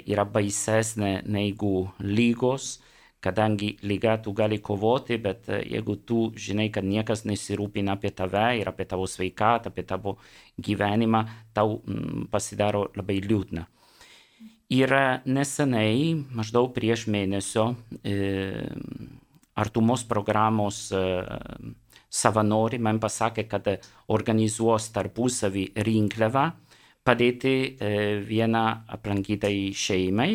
yra 0.09 0.25
baisesnė 0.25 1.19
negu 1.27 1.89
lygos, 1.99 2.77
kadangi 3.19 3.77
lyga 3.83 4.17
tu 4.23 4.33
gali 4.33 4.59
kovoti, 4.63 5.17
bet 5.17 5.49
e, 5.49 5.59
jeigu 5.73 5.95
tu 6.07 6.19
žinai, 6.39 6.69
kad 6.71 6.87
niekas 6.87 7.25
nesirūpina 7.27 7.97
apie 7.97 8.11
tave 8.15 8.45
ir 8.61 8.71
apie 8.71 8.87
tavo 8.87 9.07
sveikatą, 9.07 9.73
apie 9.73 9.83
tavo 9.87 10.15
gyvenimą, 10.59 11.23
tau 11.53 11.79
mm, 11.79 12.29
pasidaro 12.31 12.87
labai 12.95 13.19
liūdna. 13.25 13.65
Ir 14.69 14.93
nesenai, 15.25 16.13
maždaug 16.37 16.71
prieš 16.75 17.07
mėnesio, 17.09 17.73
e, 18.05 18.69
artumos 19.59 20.05
programos 20.07 20.85
e, 20.93 21.03
savanori 22.09 22.79
man 22.79 23.01
pasakė, 23.01 23.47
kad 23.49 23.67
organizuos 24.07 24.87
tarpusavį 24.95 25.71
rinkliavą 25.85 26.45
padėti 27.05 27.51
vieną 28.27 28.63
aplankytai 28.93 29.71
šeimai, 29.73 30.31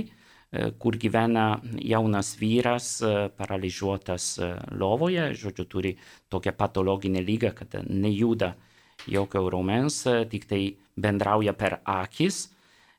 kur 0.79 0.99
gyvena 1.01 1.61
jaunas 1.83 2.35
vyras, 2.41 2.89
e, 3.03 3.29
paralyžiuotas 3.39 4.29
e, 4.39 4.51
lovoje, 4.79 5.31
žodžiu, 5.41 5.69
turi 5.69 5.95
tokią 6.31 6.55
patologinę 6.57 7.23
lygą, 7.23 7.55
kad 7.55 7.79
nejuda 7.89 8.55
jokio 9.11 9.49
raumens, 9.51 10.05
tik 10.31 10.47
tai 10.49 10.65
bendrauja 10.97 11.53
per 11.59 11.81
akis 11.85 12.55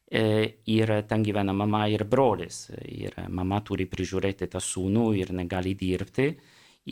E, 0.08 0.62
ir 0.70 0.92
ten 1.10 1.24
gyvena 1.24 1.54
mama 1.54 1.88
ir 1.90 2.06
brolis. 2.06 2.70
Ir 2.86 3.16
mama 3.34 3.62
turi 3.66 3.88
prižiūrėti 3.90 4.48
tą 4.54 4.62
sūnų 4.62 5.10
ir 5.18 5.34
negali 5.34 5.74
dirbti. 5.76 6.28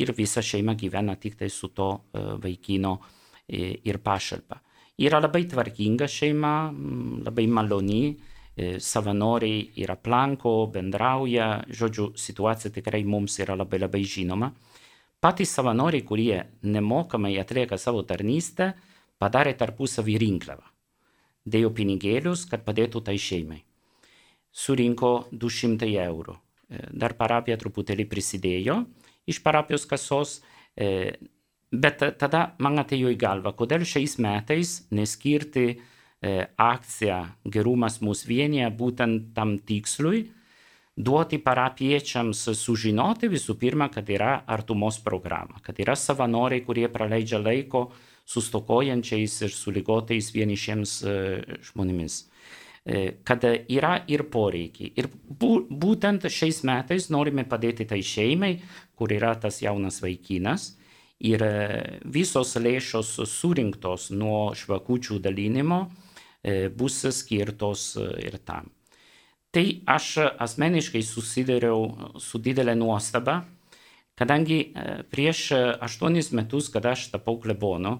Ir 0.01 0.11
visa 0.17 0.41
šeima 0.41 0.73
gyvena 0.73 1.15
tik 1.21 1.37
tai 1.37 1.49
su 1.53 1.69
to 1.69 1.89
e, 1.93 2.23
vaikino 2.41 2.97
e, 3.45 3.77
ir 3.85 4.01
pašalpa. 4.01 4.57
Yra 4.97 5.19
labai 5.21 5.45
tvarkinga 5.49 6.07
šeima, 6.09 6.55
labai 7.25 7.45
maloni, 7.49 8.15
savanoriai 8.53 9.63
ir 9.81 9.89
aplanko, 9.89 10.67
bendrauja, 10.73 11.63
žodžiu, 11.73 12.11
situacija 12.19 12.69
tikrai 12.75 13.01
mums 13.03 13.39
yra 13.41 13.55
labai 13.57 13.79
labai 13.81 14.03
žinoma. 14.05 14.51
Patys 15.23 15.55
savanoriai, 15.55 16.03
kurie 16.05 16.43
nemokamai 16.61 17.33
atlieka 17.41 17.79
savo 17.81 18.03
tarnystę, 18.05 18.73
padarė 19.17 19.55
tarpusavį 19.57 20.19
rinkliavą 20.21 20.73
dėjo 21.45 21.73
pinigėlius, 21.75 22.47
kad 22.49 22.63
padėtų 22.65 23.03
tai 23.03 23.17
šeimai. 23.19 23.61
Surinko 24.53 25.27
200 25.31 25.89
eurų. 26.05 26.35
E, 26.35 26.87
dar 26.91 27.15
parapija 27.19 27.57
truputėlį 27.59 28.05
prisidėjo 28.09 28.83
iš 29.29 29.39
parapijos 29.43 29.85
kasos, 29.89 30.41
e, 30.75 31.15
bet 31.71 32.03
tada 32.19 32.53
man 32.59 32.79
atėjo 32.83 33.11
į 33.13 33.19
galvą, 33.19 33.53
kodėl 33.57 33.85
šiais 33.87 34.17
metais 34.21 34.83
neskirti 34.91 35.79
e, 36.23 36.47
akciją 36.57 37.19
Gerumas 37.51 37.99
mūsų 38.03 38.29
vienyje 38.29 38.69
būtent 38.79 39.33
tam 39.35 39.57
tikslui, 39.59 40.23
duoti 40.95 41.39
parapiečiams 41.41 42.45
sužinoti 42.57 43.29
visų 43.31 43.57
pirma, 43.59 43.89
kad 43.91 44.09
yra 44.09 44.43
artumos 44.47 44.99
programa, 45.03 45.59
kad 45.65 45.79
yra 45.81 45.97
savanoriai, 45.99 46.63
kurie 46.65 46.87
praleidžia 46.91 47.41
laiko 47.41 47.89
su 48.25 48.41
stokojančiais 48.41 49.41
ir 49.43 49.51
su 49.51 49.73
ligotais 49.73 50.31
vienišiems 50.35 50.99
e, 51.03 51.17
žmonėmis. 51.71 52.21
E, 52.83 53.01
kad 53.23 53.43
yra 53.47 53.97
ir 54.11 54.25
poreikiai. 54.31 54.93
Ir 54.99 55.09
būtent 55.39 56.27
šiais 56.27 56.63
metais 56.67 57.09
norime 57.11 57.45
padėti 57.47 57.87
tai 57.89 58.01
šeimai, 58.03 58.57
kur 58.95 59.11
yra 59.11 59.33
tas 59.39 59.61
jaunas 59.63 60.01
vaikinas. 60.03 60.73
Ir 61.23 61.39
visos 62.11 62.49
lėšos 62.59 63.13
surinktos 63.31 64.09
nuo 64.11 64.49
švakučių 64.59 65.21
dalinimo 65.23 65.85
bus 66.75 66.99
skirtos 67.15 67.93
ir 68.19 68.37
tam. 68.43 68.69
Tai 69.53 69.63
aš 69.87 70.17
asmeniškai 70.41 71.03
susidariau 71.05 72.17
su 72.19 72.41
didelė 72.41 72.73
nuostaba, 72.75 73.43
kadangi 74.17 74.59
prieš 75.13 75.51
aštuonis 75.79 76.33
metus, 76.35 76.71
kada 76.73 76.95
aš 76.97 77.11
tapau 77.13 77.37
klebonu, 77.39 77.99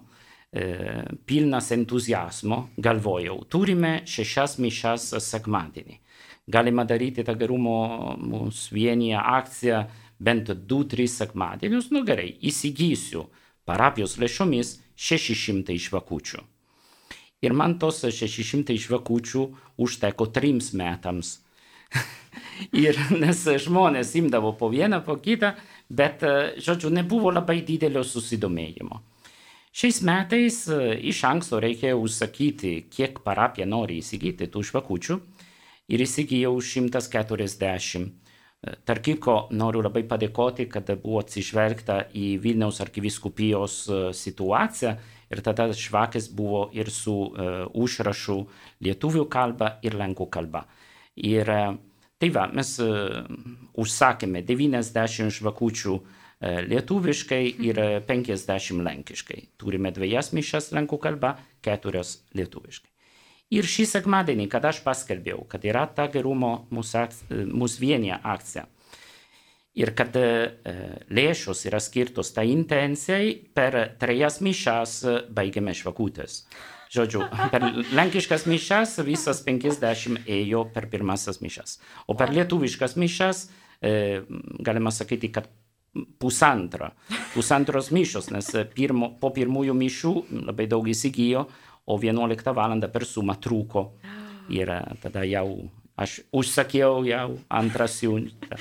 E, 0.54 1.04
pilnas 1.26 1.72
entuzijazmo, 1.74 2.60
galvojau, 2.78 3.40
turime 3.50 4.04
šešias 4.06 4.60
mišas 4.62 5.08
sekmadienį. 5.26 5.96
Galima 6.54 6.86
daryti 6.86 7.26
tą 7.26 7.34
gerumo 7.40 7.80
mūsų 8.22 8.76
vienyje 8.78 9.18
akciją 9.18 9.80
bent 10.22 10.52
2-3 10.54 11.08
sekmadienius, 11.10 11.90
nu 11.90 12.04
gerai, 12.06 12.28
įsigysiu 12.46 13.26
parapijos 13.66 14.20
lėšomis 14.22 14.76
600 14.94 15.80
žvakučių. 15.88 16.46
Ir 17.44 17.56
man 17.56 17.78
tos 17.80 18.02
600 18.08 18.78
žvakučių 18.80 19.46
užteko 19.84 20.30
trims 20.32 20.72
metams. 20.80 21.40
ir 22.86 22.98
nes 23.12 23.44
žmonės 23.66 24.14
imdavo 24.18 24.54
po 24.58 24.72
vieną, 24.72 25.04
po 25.06 25.20
kitą, 25.22 25.54
bet, 25.90 26.24
žodžiu, 26.64 26.94
nebuvo 26.94 27.34
labai 27.34 27.60
didelio 27.68 28.06
susidomėjimo. 28.08 29.02
Šiais 29.74 30.04
metais 30.06 30.58
e, 30.70 30.76
iš 31.10 31.24
anksto 31.26 31.58
reikėjo 31.58 31.98
užsakyti, 32.06 32.76
kiek 32.94 33.24
parapija 33.26 33.66
nori 33.66 33.98
įsigyti 34.04 34.46
tų 34.54 34.62
žvakučių 34.70 35.16
ir 35.90 36.04
įsigijau 36.06 36.60
140. 36.62 38.04
E, 38.04 38.76
tarp 38.86 39.02
kitko 39.08 39.38
noriu 39.50 39.82
labai 39.82 40.04
padėkoti, 40.12 40.68
kad 40.70 40.92
buvo 41.02 41.24
atsižvelgta 41.24 41.96
į 42.14 42.28
Vilniaus 42.44 42.84
arkiviskupijos 42.86 43.80
e, 43.90 44.00
situaciją 44.14 44.94
ir 45.32 45.42
tada 45.46 45.70
žvakės 45.72 46.30
buvo 46.34 46.68
ir 46.76 46.92
su 46.92 47.14
uh, 47.14 47.64
užrašu 47.74 48.40
lietuvių 48.84 49.28
kalba 49.32 49.78
ir 49.86 49.98
lenkų 50.00 50.30
kalba. 50.34 50.66
Ir 51.16 51.50
uh, 51.50 51.76
tai 52.20 52.32
va, 52.34 52.48
mes 52.52 52.76
uh, 52.84 53.24
užsakėme 53.80 54.44
90 54.48 55.34
žvakučių 55.40 55.94
uh, 55.96 56.24
lietuviškai 56.44 57.44
ir 57.64 57.84
50 58.08 58.84
lenkiškai. 58.84 59.44
Turime 59.58 59.94
dviejas 59.96 60.34
mišas 60.36 60.74
lenkų 60.76 61.00
kalba, 61.00 61.38
keturias 61.64 62.18
lietuviškai. 62.36 62.90
Ir 63.54 63.68
šį 63.70 63.86
sekmadienį, 63.86 64.48
kada 64.50 64.72
aš 64.74 64.80
paskelbėjau, 64.86 65.44
kad 65.50 65.66
yra 65.68 65.86
ta 65.86 66.08
gerumo 66.10 66.66
mūsų, 66.74 67.04
e, 67.30 67.44
mūsų 67.46 67.84
vienyje 67.84 68.18
akcija 68.18 68.64
ir 69.80 69.94
kad 69.98 70.16
e, 70.20 70.28
lėšos 71.14 71.66
yra 71.70 71.82
skirtos 71.82 72.34
tai 72.36 72.50
intencijai, 72.54 73.34
per 73.56 73.78
trejas 74.02 74.40
mišas 74.46 75.00
baigėme 75.34 75.74
švakutės. 75.78 76.44
Žodžiu, 76.94 77.26
per 77.54 77.66
lenkiškas 77.98 78.46
mišas 78.50 79.00
visas 79.08 79.42
50 79.46 80.30
ėjo 80.30 80.68
per 80.74 80.90
pirmasis 80.94 81.42
mišas. 81.42 81.80
O 82.08 82.18
per 82.20 82.34
lietuviškas 82.36 82.98
mišas 83.02 83.48
e, 83.82 84.22
galima 84.62 84.94
sakyti, 84.94 85.34
kad 85.34 85.50
pusantra. 86.22 86.92
Pusantros 87.34 87.92
mišos, 87.94 88.32
nes 88.34 88.50
pirmo, 88.74 89.14
po 89.22 89.30
pirmųjų 89.34 89.76
mišių 89.78 90.14
labai 90.50 90.66
daug 90.70 90.88
įsigijo, 90.90 91.48
o 91.86 91.98
11 92.00 92.54
val. 92.56 92.78
per 92.94 93.06
sumą 93.06 93.38
trūko. 93.42 93.90
Ir 94.54 94.70
tada 95.02 95.24
jau 95.24 95.70
aš 96.00 96.22
užsakiau 96.34 97.04
jau 97.06 97.38
antrą 97.54 97.88
siuntą, 97.88 98.58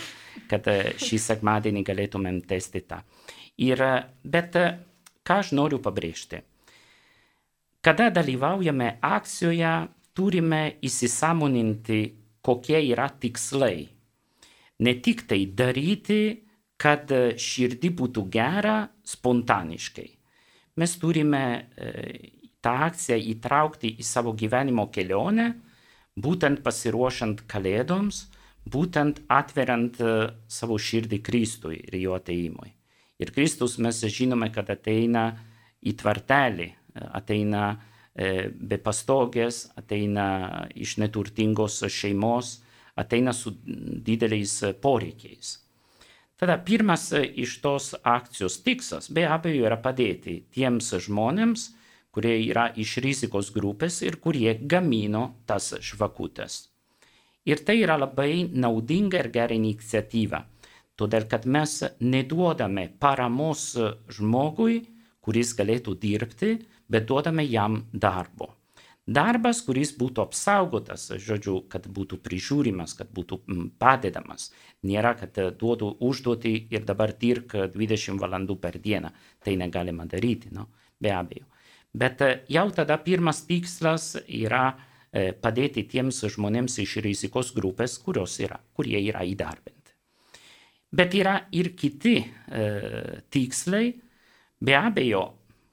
kad 0.51 0.69
šį 1.01 1.19
sekmadienį 1.27 1.85
galėtumėm 1.87 2.43
testi 2.49 2.83
tą. 2.85 3.01
Ir, 3.63 3.81
bet 4.25 4.57
ką 5.23 5.39
aš 5.43 5.53
noriu 5.57 5.81
pabrėžti? 5.83 6.43
Kada 7.83 8.11
dalyvaujame 8.15 8.99
akcijoje, 9.03 9.73
turime 10.15 10.63
įsisamoninti, 10.85 12.01
kokie 12.45 12.79
yra 12.93 13.09
tikslai. 13.11 13.89
Ne 14.83 14.95
tik 15.03 15.25
tai 15.31 15.47
daryti, 15.47 16.23
kad 16.79 17.11
širdį 17.39 17.91
būtų 17.99 18.25
gera 18.31 18.77
spontaniškai. 19.07 20.09
Mes 20.79 20.95
turime 20.99 21.43
tą 22.63 22.73
akciją 22.87 23.19
įtraukti 23.35 23.93
į 23.99 24.07
savo 24.07 24.33
gyvenimo 24.39 24.89
kelionę, 24.95 25.51
būtent 26.17 26.63
pasiruošant 26.65 27.47
kalėdoms, 27.49 28.27
būtent 28.69 29.23
atveriant 29.33 29.97
savo 30.49 30.79
širdį 30.79 31.19
Kristui 31.25 31.81
ir 31.81 31.99
jo 31.99 32.15
ateimui. 32.15 32.73
Ir 33.19 33.33
Kristus 33.35 33.79
mes 33.79 34.01
žinome, 34.03 34.51
kad 34.55 34.71
ateina 34.71 35.33
į 35.83 35.95
tvartelį, 35.99 36.69
ateina 37.15 37.73
be 38.15 38.79
pastogės, 38.83 39.71
ateina 39.79 40.69
iš 40.75 40.99
neturtingos 41.01 41.81
šeimos, 41.89 42.61
ateina 42.99 43.33
su 43.33 43.55
dideliais 43.65 44.59
poreikiais. 44.83 45.59
Tada 46.37 46.59
pirmas 46.59 47.13
iš 47.15 47.61
tos 47.63 47.93
akcijos 48.03 48.59
tikslas 48.67 49.09
be 49.15 49.25
abejo 49.31 49.65
yra 49.69 49.79
padėti 49.79 50.43
tiems 50.53 50.91
žmonėms, 51.07 51.71
kurie 52.13 52.37
yra 52.45 52.69
iš 52.77 52.99
rizikos 53.05 53.51
grupės 53.55 54.03
ir 54.07 54.21
kurie 54.21 54.55
gamino 54.69 55.25
tas 55.49 55.73
žvakutes. 55.81 56.69
Ir 57.49 57.65
tai 57.67 57.81
yra 57.83 57.97
labai 57.99 58.45
naudinga 58.47 59.19
ir 59.19 59.33
gera 59.35 59.57
iniciatyva, 59.57 60.45
todėl 60.95 61.27
kad 61.31 61.49
mes 61.49 61.81
neduodame 61.99 62.87
paramos 63.03 63.73
žmogui, 64.13 64.83
kuris 65.23 65.55
galėtų 65.59 65.97
dirbti, 65.99 66.57
bet 66.91 67.09
duodame 67.09 67.47
jam 67.49 67.83
darbo. 67.93 68.53
Darbas, 69.03 69.59
kuris 69.67 69.91
būtų 69.99 70.23
apsaugotas, 70.23 71.09
žodžiu, 71.19 71.65
kad 71.67 71.89
būtų 71.91 72.21
prižiūrimas, 72.23 72.95
kad 72.95 73.09
būtų 73.11 73.41
padedamas. 73.83 74.53
Nėra, 74.87 75.17
kad 75.19 75.41
duodu 75.59 75.89
užduotį 75.99 76.53
ir 76.71 76.85
dabar 76.87 77.11
dirk 77.19 77.57
20 77.75 78.23
valandų 78.23 78.61
per 78.63 78.79
dieną. 78.79 79.11
Tai 79.43 79.57
negalima 79.59 80.07
daryti, 80.07 80.55
no? 80.55 80.69
be 81.03 81.11
abejo. 81.11 81.52
Bet 81.93 82.23
jau 82.49 82.71
tada 82.73 82.97
pirmas 83.05 83.43
tikslas 83.45 84.15
yra 84.25 84.73
padėti 85.13 85.85
tiems 85.85 86.23
žmonėms 86.33 86.79
iš 86.81 86.97
rizikos 87.05 87.53
grupės, 87.53 87.99
yra, 88.41 88.57
kurie 88.73 88.97
yra 88.97 89.27
įdarbinti. 89.29 89.93
Bet 90.93 91.15
yra 91.17 91.37
ir 91.53 91.75
kiti 91.77 92.19
e, 92.21 92.65
tikslai, 93.29 93.93
be 94.61 94.77
abejo, 94.77 95.23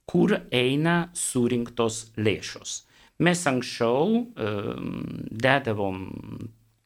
kur 0.10 0.36
eina 0.52 1.10
surinktos 1.14 2.10
lėšos. 2.18 2.84
Mes 3.20 3.42
anksčiau 3.52 4.22
dedavom 5.44 6.06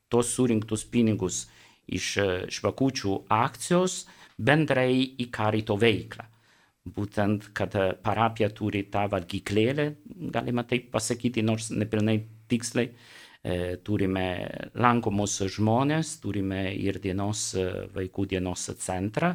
tos 0.09 0.31
surinktus 0.33 0.83
pinigus 0.89 1.43
iš 1.85 2.07
žvakučių 2.57 3.19
akcijos 3.29 4.03
bendrai 4.37 5.13
į 5.21 5.29
karito 5.33 5.77
veiklą. 5.77 6.25
Būtent, 6.83 7.53
kad 7.55 7.75
parapija 8.03 8.49
turi 8.51 8.81
tą 8.91 9.05
valgyklėlę, 9.11 9.85
galima 10.35 10.65
taip 10.67 10.89
pasakyti, 10.91 11.43
nors 11.45 11.69
nepilnai 11.71 12.17
tiksliai, 12.51 12.89
turime 13.87 14.25
lankomus 14.75 15.37
žmonės, 15.55 16.17
turime 16.23 16.65
ir 16.75 16.99
dienos, 17.03 17.53
vaikų 17.95 18.25
dienos 18.35 18.67
centrą, 18.83 19.33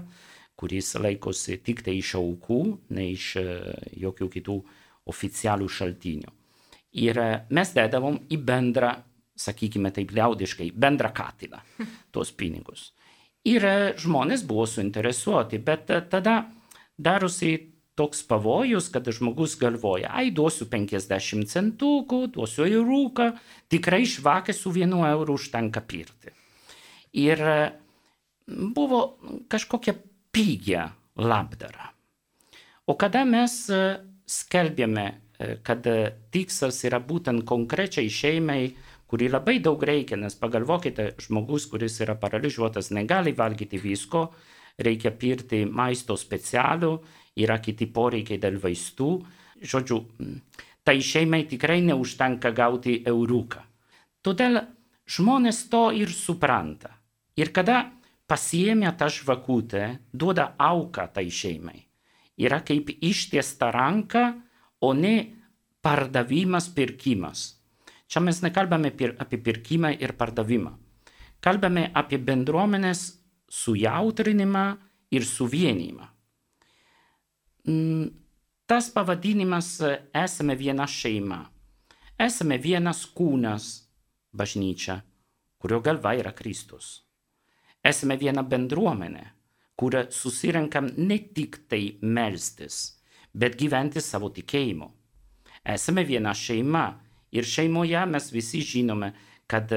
kuris 0.60 0.94
laikosi 1.00 1.56
tik 1.64 1.80
tai 1.86 1.96
iš 2.02 2.14
aukų, 2.20 2.60
ne 2.92 3.08
iš 3.14 3.30
jokių 3.96 4.28
kitų 4.36 4.58
oficialių 5.08 5.68
šaltinių. 5.72 6.34
Ir 7.00 7.20
mes 7.52 7.72
dedavom 7.76 8.16
į 8.28 8.40
bendrą, 8.44 8.92
sakykime 9.38 9.92
taip 9.94 10.12
liaudiškai, 10.16 10.68
bendrą 10.76 11.12
katilą 11.16 11.60
tuos 12.12 12.32
pinigus. 12.36 12.90
Ir 13.48 13.64
žmonės 13.96 14.42
buvo 14.44 14.66
suinteresuoti, 14.68 15.60
bet 15.64 15.88
tada 16.10 16.42
darosi 16.98 17.52
toks 17.98 18.22
pavojus, 18.28 18.90
kad 18.94 19.08
žmogus 19.10 19.56
galvoja, 19.58 20.12
ai 20.14 20.30
duosiu 20.30 20.68
50 20.70 21.48
centukų, 21.50 22.20
duosiu 22.36 22.66
į 22.68 22.82
rūką, 22.86 23.28
tikrai 23.72 24.04
švakę 24.06 24.54
su 24.54 24.70
vienu 24.74 25.02
euru 25.08 25.34
užtenka 25.38 25.82
pirti. 25.82 26.34
Ir 27.18 27.42
buvo 28.46 29.00
kažkokia 29.50 29.96
pigia 30.30 30.90
labdara. 31.18 31.90
O 32.86 32.94
kada 32.94 33.24
mes 33.26 33.64
skelbėme 34.28 35.08
kad 35.62 35.86
tikslas 36.34 36.80
yra 36.88 36.98
būtent 37.04 37.44
konkrečiai 37.46 38.10
šeimai, 38.10 38.62
kuri 39.08 39.30
labai 39.30 39.58
daug 39.64 39.82
reikia, 39.86 40.18
nes 40.20 40.34
pagalvokite, 40.36 41.12
žmogus, 41.22 41.68
kuris 41.70 42.00
yra 42.04 42.18
paralyžiuotas, 42.18 42.90
negali 42.92 43.32
valgyti 43.36 43.80
visko, 43.80 44.28
reikia 44.78 45.12
pirti 45.12 45.64
maisto 45.66 46.16
specialų, 46.16 46.92
yra 47.38 47.58
kiti 47.62 47.88
poreikiai 47.90 48.40
dėl 48.42 48.58
vaistų. 48.62 49.10
Žodžiu, 49.58 49.98
tai 50.86 51.00
šeimai 51.02 51.44
tikrai 51.50 51.80
neužtenka 51.86 52.52
gauti 52.54 53.00
euruką. 53.06 53.64
Todėl 54.22 54.60
žmonės 55.08 55.64
to 55.72 55.88
ir 55.94 56.12
supranta. 56.14 56.94
Ir 57.38 57.50
kada 57.54 57.88
pasiemia 58.28 58.92
tą 58.98 59.08
žvakutę, 59.10 59.98
duoda 60.12 60.52
auką 60.58 61.08
tai 61.14 61.28
šeimai. 61.30 61.84
Yra 62.38 62.60
kaip 62.62 62.90
ištiesta 63.02 63.72
ranka, 63.74 64.36
o 64.80 64.92
ne 64.94 65.14
pardavimas, 65.82 66.68
pirkimas. 66.70 67.58
Čia 68.08 68.22
mes 68.22 68.38
nekalbame 68.42 68.92
pir, 68.94 69.16
apie 69.18 69.40
pirkimą 69.42 69.90
ir 69.98 70.14
pardavimą. 70.16 70.70
Kalbame 71.42 71.90
apie 71.94 72.18
bendruomenės 72.18 73.17
sujautrinimą 73.48 74.76
ir 75.10 75.24
suvienimą. 75.24 76.06
Tas 78.68 78.90
pavadinimas 78.92 79.80
esame 80.14 80.56
viena 80.56 80.86
šeima. 80.86 81.42
Esame 82.18 82.58
vienas 82.58 83.04
kūnas, 83.14 83.66
bažnyčia, 84.34 84.98
kurio 85.58 85.80
galva 85.80 86.14
yra 86.18 86.32
Kristus. 86.36 87.04
Esame 87.84 88.16
viena 88.18 88.42
bendruomenė, 88.42 89.24
kur 89.78 89.94
susirenkam 90.10 90.90
ne 90.96 91.18
tik 91.34 91.60
tai 91.70 91.98
melstis, 92.02 92.98
bet 93.32 93.56
gyventi 93.60 94.02
savo 94.02 94.32
tikėjimu. 94.34 94.88
Esame 95.62 96.04
viena 96.04 96.34
šeima 96.34 96.86
ir 97.30 97.46
šeimoje 97.46 98.04
mes 98.10 98.30
visi 98.34 98.60
žinome, 98.64 99.12
kad 99.48 99.72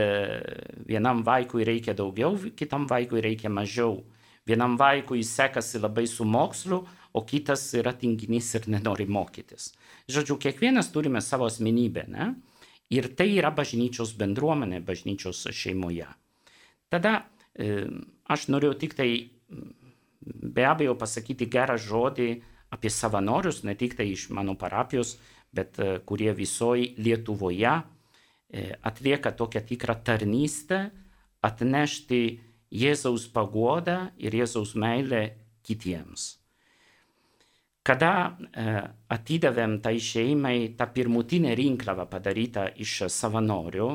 vienam 0.88 1.24
vaikui 1.24 1.64
reikia 1.68 1.96
daugiau, 1.96 2.36
kitam 2.60 2.90
vaikui 2.90 3.22
reikia 3.24 3.50
mažiau. 3.50 4.02
Vienam 4.48 4.76
vaikui 4.76 5.22
sekasi 5.24 5.80
labai 5.80 6.08
su 6.10 6.26
mokslu, 6.26 6.82
o 7.14 7.22
kitas 7.28 7.64
yra 7.78 7.94
tinginys 7.96 8.50
ir 8.58 8.68
nenori 8.72 9.06
mokytis. 9.08 9.72
Žodžiu, 10.12 10.38
kiekvienas 10.42 10.92
turime 10.92 11.22
savo 11.22 11.48
asmenybę, 11.48 12.08
ne? 12.08 12.34
Ir 12.92 13.08
tai 13.16 13.30
yra 13.38 13.52
bažnyčios 13.56 14.16
bendruomenė, 14.20 14.82
bažnyčios 14.84 15.46
šeimoje. 15.56 16.08
Tada 16.92 17.14
aš 18.28 18.48
noriu 18.52 18.74
tik 18.76 18.96
tai 18.98 19.10
be 20.22 20.66
abejo 20.68 20.98
pasakyti 21.00 21.48
gerą 21.52 21.78
žodį 21.80 22.30
apie 22.72 22.92
savanorius, 22.92 23.64
ne 23.64 23.76
tik 23.80 23.96
tai 24.00 24.10
iš 24.12 24.30
mano 24.36 24.56
parapijos, 24.60 25.18
bet 25.56 25.80
kurie 26.08 26.32
visoj 26.36 26.94
Lietuvoje 26.98 27.78
atlieka 28.84 29.32
tokią 29.32 29.62
tikrą 29.68 29.96
tarnystę, 30.04 30.90
atnešti 31.42 32.22
Jėzaus 32.72 33.28
pagodą 33.32 34.12
ir 34.20 34.36
Jėzaus 34.36 34.76
meilę 34.80 35.24
kitiems. 35.64 36.38
Kada 37.82 38.38
atidavėm 39.10 39.80
tai 39.82 39.96
šeimai 39.98 40.76
tą 40.78 40.86
pirmutinę 40.94 41.56
rinkliavą 41.58 42.06
padarytą 42.12 42.68
iš 42.78 43.08
savanorių, 43.10 43.88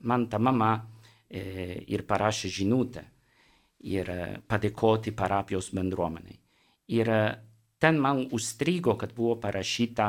man 0.00 0.24
ta 0.32 0.40
mama 0.40 0.72
ir 1.28 2.06
parašė 2.08 2.48
žinutę 2.48 3.04
ir 3.84 4.08
padėkoti 4.48 5.12
parapijos 5.12 5.68
bendruomeniai. 5.76 6.38
Ir 6.96 7.10
ten 7.78 8.00
man 8.00 8.24
užstrigo, 8.32 8.96
kad 8.96 9.12
buvo 9.12 9.36
parašyta, 9.42 10.08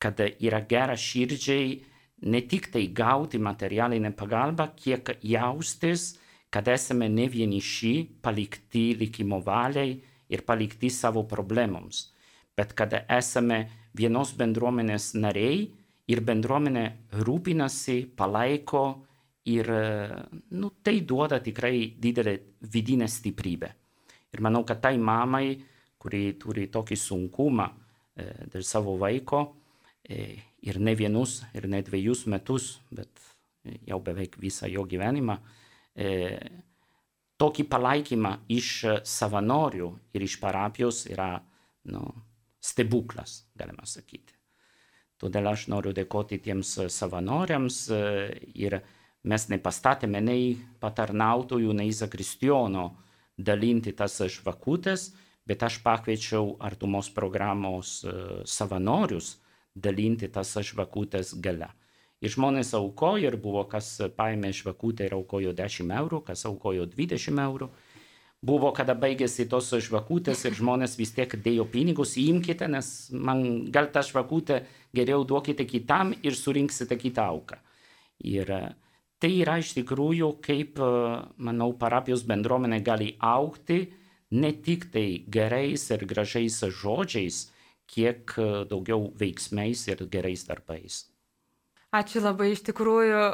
kad 0.00 0.20
yra 0.24 0.62
gera 0.64 0.96
širdžiai 0.96 1.76
ne 2.22 2.40
tik 2.46 2.70
tai 2.72 2.86
gauti 2.94 3.38
materialinę 3.38 4.12
pagalbą, 4.16 4.68
kiek 4.76 5.16
jaustis, 5.22 6.16
kad 6.52 6.68
esame 6.68 7.08
ne 7.08 7.26
vieniši, 7.28 7.94
palikti 8.22 8.92
likimo 9.00 9.40
valiai 9.42 9.96
ir 10.32 10.42
palikti 10.46 10.90
savo 10.90 11.24
problemoms, 11.28 12.10
bet 12.56 12.74
kad 12.76 12.94
esame 13.08 13.64
vienos 13.96 14.34
bendruomenės 14.36 15.12
nariai 15.16 15.64
ir 16.12 16.20
bendruomenė 16.24 16.84
rūpinasi, 17.24 17.98
palaiko 18.16 18.84
ir 19.48 19.68
nu, 20.50 20.72
tai 20.82 21.00
duoda 21.08 21.40
tikrai 21.42 21.94
didelę 21.98 22.38
vidinę 22.72 23.08
stiprybę. 23.08 23.72
Ir 24.32 24.40
manau, 24.40 24.62
kad 24.64 24.80
tai 24.80 24.96
mamai, 24.98 25.56
kuri 26.00 26.34
turi 26.40 26.68
tokį 26.72 26.96
sunkumą 26.98 27.66
e, 27.68 28.24
dėl 28.50 28.64
savo 28.66 28.96
vaiko 28.98 29.42
e, 30.02 30.51
ir 30.62 30.78
ne 30.80 30.94
vienus, 30.94 31.40
ir 31.54 31.66
ne 31.68 31.82
dviejus 31.82 32.26
metus, 32.30 32.76
bet 32.90 33.10
jau 33.86 33.98
beveik 34.02 34.36
visą 34.42 34.68
jo 34.70 34.84
gyvenimą, 34.88 35.38
e, 35.94 36.10
tokį 37.42 37.66
palaikymą 37.70 38.36
iš 38.54 38.68
savanorių 39.08 39.88
ir 40.14 40.22
iš 40.26 40.38
parapijos 40.42 41.06
yra 41.10 41.34
nu, 41.90 42.04
stebuklas, 42.62 43.42
galima 43.58 43.86
sakyti. 43.88 44.36
Todėl 45.18 45.52
aš 45.52 45.68
noriu 45.70 45.92
dėkoti 45.94 46.40
tiems 46.42 46.74
savanoriams 46.90 47.76
ir 48.58 48.80
mes 49.22 49.44
nepastatėme 49.50 50.22
nei 50.22 50.56
patarnautojų, 50.82 51.74
nei 51.78 51.92
zakristijono 51.94 52.88
dalinti 53.38 53.94
tas 53.94 54.18
žvakutes, 54.18 55.12
bet 55.46 55.62
aš 55.62 55.78
pakviečiau 55.82 56.56
artumos 56.62 57.10
programos 57.14 58.00
savanorius 58.50 59.36
dalinti 59.74 60.28
tas 60.28 60.52
žvakutes 60.56 61.34
gale. 61.40 61.68
Ir 62.22 62.30
žmonės 62.30 62.70
aukojo 62.78 63.32
ir 63.32 63.36
buvo, 63.40 63.64
kas 63.66 63.96
paėmė 64.16 64.52
žvakutę 64.54 65.08
ir 65.08 65.16
aukojo 65.16 65.54
10 65.58 65.90
eurų, 65.98 66.20
kas 66.28 66.44
aukojo 66.46 66.86
20 66.86 67.40
eurų. 67.42 67.68
Buvo, 68.42 68.72
kada 68.74 68.94
baigėsi 68.98 69.46
tos 69.50 69.70
žvakutės 69.86 70.44
ir 70.46 70.54
žmonės 70.58 70.96
vis 70.98 71.12
tiek 71.14 71.34
dėjo 71.44 71.66
pinigus, 71.70 72.16
imkite, 72.18 72.66
nes 72.70 73.10
man 73.14 73.70
gal 73.74 73.90
tą 73.94 74.02
žvakutę 74.06 74.64
geriau 74.94 75.22
duokite 75.26 75.66
kitam 75.66 76.10
ir 76.22 76.34
surinksite 76.34 76.98
kitą 76.98 77.26
auką. 77.30 77.58
Ir 78.26 78.50
tai 79.22 79.30
yra 79.38 79.58
iš 79.62 79.74
tikrųjų, 79.78 80.32
kaip, 80.42 80.78
manau, 81.38 81.70
parapijos 81.78 82.26
bendruomenė 82.26 82.82
gali 82.82 83.12
aukti 83.18 83.84
ne 84.34 84.50
tik 84.52 84.88
tai 84.94 85.22
gerais 85.30 85.90
ir 85.94 86.06
gražiais 86.06 86.58
žodžiais, 86.82 87.44
kiek 87.92 88.36
daugiau 88.70 89.10
veiksmais 89.20 89.86
ir 89.92 90.06
gerais 90.12 90.46
darbais. 90.48 91.04
Ačiū 91.92 92.22
labai, 92.24 92.54
iš 92.54 92.62
tikrųjų 92.64 93.24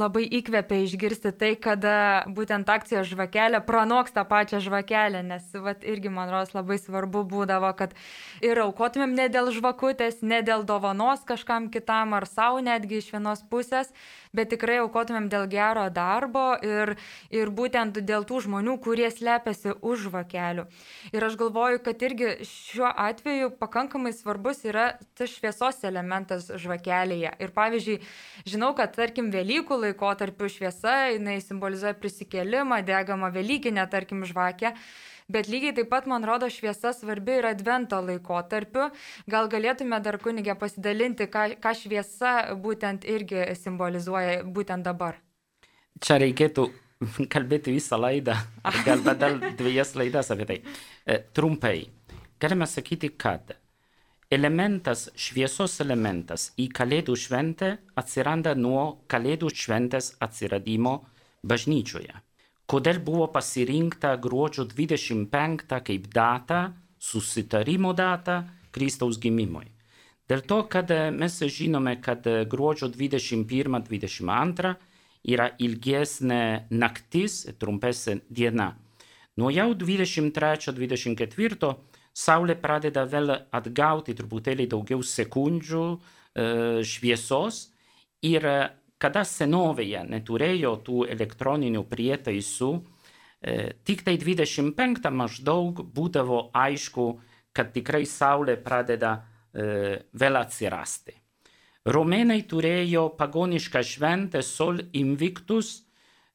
labai 0.00 0.22
įkvepia 0.38 0.78
išgirsti 0.86 1.34
tai, 1.36 1.50
kada 1.60 2.24
būtent 2.32 2.70
akcijos 2.72 3.10
žvakelė 3.10 3.60
pranoks 3.66 4.14
tą 4.16 4.22
pačią 4.24 4.62
žvakelę, 4.64 5.20
nes 5.28 5.50
vat, 5.60 5.84
irgi 5.84 6.08
man 6.08 6.32
rodos 6.32 6.56
labai 6.56 6.78
svarbu 6.80 7.26
būdavo, 7.28 7.68
kad 7.76 7.92
ir 8.40 8.62
aukotumėm 8.64 9.12
ne 9.18 9.28
dėl 9.28 9.52
žvakutės, 9.52 10.22
ne 10.24 10.40
dėl 10.40 10.64
dovanos 10.64 11.28
kažkam 11.28 11.68
kitam 11.68 12.16
ar 12.16 12.24
savo 12.24 12.64
netgi 12.64 13.02
iš 13.02 13.12
vienos 13.12 13.44
pusės, 13.52 13.92
bet 14.34 14.50
tikrai 14.52 14.80
aukotumėm 14.82 15.28
dėl 15.32 15.46
gero 15.50 15.86
darbo 15.94 16.46
ir, 16.64 16.94
ir 17.34 17.52
būtent 17.54 18.00
dėl 18.02 18.26
tų 18.28 18.42
žmonių, 18.48 18.76
kurie 18.84 19.08
slepiasi 19.12 19.76
už 19.80 20.08
žvakelių. 20.08 20.66
Ir 21.14 21.28
aš 21.28 21.38
galvoju, 21.40 21.80
kad 21.86 22.02
irgi 22.04 22.34
šiuo 22.48 22.90
atveju 22.90 23.52
pakankamai 23.60 24.12
svarbus 24.16 24.64
yra 24.66 24.90
tas 25.14 25.32
šviesos 25.32 25.80
elementas 25.86 26.50
žvakelėje. 26.50 27.34
Ir 27.38 27.54
pavyzdžiui, 27.54 28.00
žinau, 28.48 28.74
kad 28.78 28.94
tarkim 28.96 29.30
Velykų 29.34 29.80
laikotarpiu 29.86 30.50
šviesa, 30.52 31.14
jinai 31.14 31.40
simbolizuoja 31.44 31.96
prisikėlimą, 31.98 32.82
degama 32.86 33.32
Velykinė, 33.34 33.86
tarkim, 33.90 34.26
žvakė. 34.28 34.74
Bet 35.32 35.48
lygiai 35.48 35.72
taip 35.72 35.88
pat, 35.88 36.04
man 36.10 36.24
rodo, 36.28 36.50
šviesa 36.52 36.92
svarbi 36.92 37.38
ir 37.38 37.46
advento 37.48 37.96
laikotarpiu. 38.04 38.90
Gal 39.30 39.48
galėtume 39.48 39.96
dar 40.04 40.18
kunigė 40.20 40.52
pasidalinti, 40.60 41.30
ką, 41.32 41.46
ką 41.64 41.72
šviesa 41.80 42.32
būtent 42.60 43.06
irgi 43.08 43.46
simbolizuoja 43.56 44.42
būtent 44.44 44.84
dabar. 44.84 45.16
Čia 46.04 46.18
reikėtų 46.20 46.66
kalbėti 47.32 47.72
visą 47.72 47.96
laidą, 48.00 48.36
galbūt 48.84 49.20
dar 49.22 49.38
dviejas 49.56 49.94
laidas 49.96 50.28
apie 50.34 50.48
tai. 50.50 50.58
Trumpai, 51.32 51.78
galime 52.40 52.68
sakyti, 52.68 53.14
kad 53.16 53.56
elementas, 54.34 55.08
šviesos 55.16 55.78
elementas 55.84 56.50
į 56.60 56.68
Kalėdų 56.74 57.16
šventę 57.16 57.72
atsiranda 58.00 58.52
nuo 58.58 58.84
Kalėdų 59.08 59.48
šventės 59.56 60.14
atsiradimo 60.24 60.98
bažnyčioje. 61.44 62.20
Kodėl 62.70 62.98
buvo 63.04 63.26
pasirinkta 63.32 64.14
gruodžio 64.16 64.64
25 64.70 65.80
kaip 65.84 66.06
data, 66.12 66.72
susitarimo 66.98 67.92
data 67.92 68.44
Kristaus 68.72 69.18
gimimui? 69.20 69.66
Dėl 70.28 70.40
to, 70.48 70.62
kad 70.72 70.88
mes 71.12 71.36
žinome, 71.52 72.00
kad 72.00 72.24
gruodžio 72.48 72.88
21-22 72.94 74.74
yra 75.34 75.50
ilgesnė 75.60 76.68
naktis, 76.72 77.44
trumpesnė 77.60 78.20
diena. 78.32 78.70
Nuo 79.36 79.50
jau 79.52 79.74
23-24 79.74 81.74
Saulė 82.14 82.54
pradeda 82.62 83.02
vėl 83.10 83.32
atgauti 83.50 84.14
truputėlį 84.14 84.68
daugiau 84.70 85.02
sekundžių 85.02 85.86
e, 85.90 85.96
šviesos 86.86 87.56
ir 88.22 88.46
kada 89.04 89.20
senovėje 89.28 90.00
neturėjo 90.08 90.72
tų 90.86 91.04
elektroninių 91.12 91.82
prietaisų, 91.90 92.70
e, 93.44 93.56
tik 93.84 94.04
tai 94.06 94.16
25 94.20 95.10
maždaug 95.12 95.82
būdavo 95.92 96.46
aišku, 96.56 97.06
kad 97.52 97.74
tikrai 97.74 98.06
Saulė 98.08 98.56
pradeda 98.56 99.12
e, 99.20 100.00
vėl 100.16 100.40
atsirasti. 100.40 101.18
Romėnai 101.84 102.40
turėjo 102.48 103.10
pagonišką 103.18 103.82
šventę 103.84 104.40
Sol 104.42 104.80
Invictus, 104.96 105.82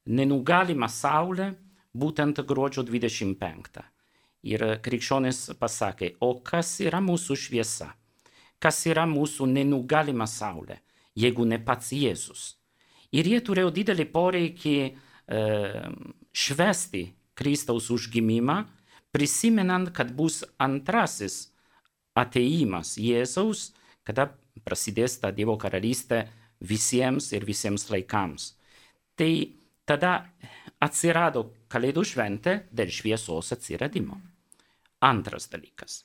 nenugalima 0.05 0.88
Saulė, 0.93 1.55
būtent 1.97 2.43
gruodžio 2.45 2.86
25. 2.86 3.82
Ir 4.53 4.67
krikščionis 4.86 5.58
pasakė, 5.60 6.13
o 6.21 6.38
kas 6.45 6.77
yra 6.86 7.01
mūsų 7.01 7.36
šviesa? 7.36 7.89
Kas 8.60 8.86
yra 8.86 9.08
mūsų 9.10 9.47
nenugalima 9.49 10.27
saulė, 10.27 10.79
jeigu 11.15 11.47
ne 11.47 11.60
pats 11.63 11.93
Jėzus? 11.95 12.58
Ir 13.15 13.25
jie 13.25 13.39
turėjo 13.41 13.71
didelį 13.73 14.05
poreikį 14.13 14.75
e, 14.85 14.91
švesti 16.33 17.05
Kristaus 17.39 17.89
užgimimą, 17.93 18.59
prisimenant, 19.15 19.89
kad 19.95 20.11
bus 20.13 20.43
antrasis 20.61 21.47
ateimas 22.17 22.97
Jėzaus, 23.01 23.71
kada 24.05 24.29
prasidės 24.65 25.17
ta 25.21 25.31
Dievo 25.33 25.55
karalystė 25.57 26.27
visiems 26.59 27.31
ir 27.33 27.45
visiems 27.47 27.87
laikams. 27.89 28.53
Tai 29.17 29.31
tada 29.87 30.13
atsirado 30.83 31.49
Kalėdų 31.69 32.03
šventė 32.07 32.53
dėl 32.73 32.89
šviesos 32.89 33.53
atsiradimo. 33.53 34.17
Antras 35.05 35.45
dalykas. 35.51 36.03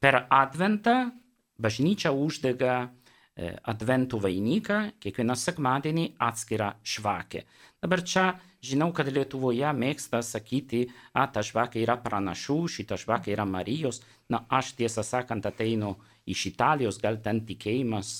Per 0.00 0.24
Adventą 0.32 1.12
bažnyčia 1.60 2.12
uždega 2.12 2.88
Adventų 3.34 4.20
vainiką, 4.22 4.76
kiekvieną 5.02 5.34
sekmadienį 5.34 6.04
atskirą 6.22 6.68
žvakę. 6.86 7.42
Dabar 7.82 8.02
čia 8.06 8.28
žinau, 8.64 8.92
kad 8.94 9.10
Lietuvoje 9.10 9.72
mėgsta 9.74 10.20
sakyti, 10.22 10.86
a, 11.12 11.26
ta 11.26 11.42
žvakė 11.42 11.82
yra 11.82 11.96
pranašų, 12.00 12.58
šita 12.76 12.98
žvakė 13.00 13.34
yra 13.34 13.46
Marijos. 13.48 14.04
Na, 14.30 14.44
aš 14.48 14.72
tiesą 14.78 15.02
sakant 15.04 15.44
ateinu 15.50 15.96
iš 16.30 16.46
Italijos, 16.52 17.00
gal 17.02 17.18
ten 17.24 17.42
tikėjimas 17.44 18.12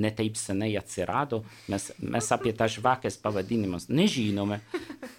ne 0.00 0.12
taip 0.16 0.38
seniai 0.40 0.78
atsirado, 0.80 1.42
mes, 1.68 1.90
mes 2.00 2.30
apie 2.32 2.54
tą 2.56 2.70
žvakės 2.72 3.18
pavadinimus 3.20 3.90
nežinome. 3.90 4.62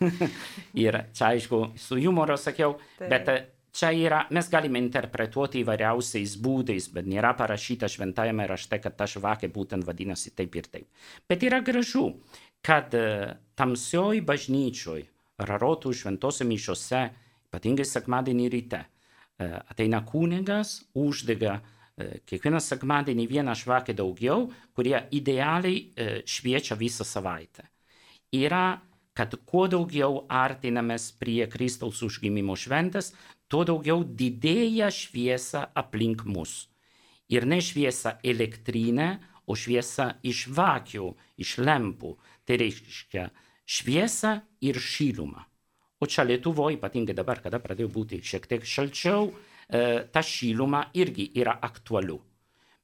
Ir 0.86 1.02
čia 1.14 1.36
aišku, 1.36 1.62
su 1.78 2.00
humoro 2.00 2.40
sakiau, 2.42 2.80
bet 3.04 3.30
čia 3.76 3.92
yra, 3.92 4.22
mes 4.32 4.48
galime 4.52 4.80
interpretuoti 4.80 5.62
įvairiausiais 5.62 6.38
būdais, 6.42 6.88
bet 6.96 7.10
nėra 7.12 7.34
parašyta 7.36 7.90
šventajame 7.92 8.48
rašte, 8.48 8.80
kad 8.84 8.96
ta 8.96 9.08
žvakė 9.12 9.52
būtent 9.52 9.86
vadinasi 9.86 10.32
taip 10.36 10.56
ir 10.56 10.72
taip. 10.72 10.88
Bet 11.28 11.44
yra 11.44 11.60
gražu, 11.66 12.08
kad 12.66 12.96
tamsioj 13.60 14.24
bažnyčioj, 14.26 15.04
rarotų 15.46 15.92
šventose 15.94 16.48
mišiose, 16.48 17.04
ypatingai 17.52 17.86
sekmadienį 17.88 18.50
ryte, 18.56 18.82
ateina 19.44 20.00
kunigas, 20.08 20.80
uždega 20.96 21.60
kiekvieną 22.28 22.60
sekmadienį 22.64 23.28
vieną 23.32 23.54
žvakę 23.56 23.94
daugiau, 23.96 24.50
kurie 24.76 24.98
idealiai 25.16 26.24
šviečia 26.28 26.76
visą 26.80 27.06
savaitę. 27.08 27.68
Yra 28.36 28.80
kad 29.16 29.36
kuo 29.48 29.66
daugiau 29.72 30.26
artinamės 30.30 31.10
prie 31.20 31.46
Kristaus 31.52 32.02
užgimimo 32.04 32.58
šventės, 32.60 33.14
tuo 33.48 33.64
daugiau 33.68 34.04
didėja 34.04 34.92
šviesa 34.92 35.70
aplink 35.76 36.26
mus. 36.28 36.66
Ir 37.32 37.48
ne 37.48 37.62
šviesa 37.64 38.20
elektrinė, 38.24 39.16
o 39.48 39.56
šviesa 39.56 40.16
iš 40.26 40.46
vakių, 40.58 41.10
iš 41.42 41.58
lempų. 41.62 42.16
Tai 42.46 42.58
reiškia 42.62 43.30
šviesa 43.66 44.40
ir 44.62 44.80
šiluma. 44.82 45.46
O 46.02 46.06
čia 46.12 46.26
Lietuvoje, 46.28 46.76
ypatingai 46.78 47.16
dabar, 47.18 47.40
kada 47.42 47.62
pradėjo 47.64 47.90
būti 47.94 48.20
šiek 48.22 48.46
tiek 48.50 48.66
šalčiau, 48.68 49.30
e, 49.32 50.06
ta 50.12 50.22
šiluma 50.22 50.90
irgi 50.94 51.32
yra 51.40 51.56
aktualiu. 51.64 52.20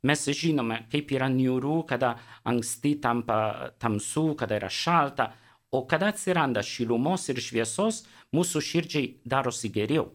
Mes 0.08 0.24
žinome, 0.34 0.88
kaip 0.90 1.12
yra 1.14 1.28
niūru, 1.30 1.84
kada 1.86 2.16
anksti 2.50 2.96
tampa 3.04 3.74
tamsu, 3.78 4.32
kada 4.40 4.58
yra 4.58 4.70
šalta, 4.70 5.28
o 5.72 5.86
kada 5.88 6.12
atsiranda 6.12 6.64
šilumos 6.64 7.30
ir 7.32 7.40
šviesos, 7.40 8.04
mūsų 8.36 8.62
širdžiai 8.68 9.14
darosi 9.28 9.72
geriau. 9.72 10.10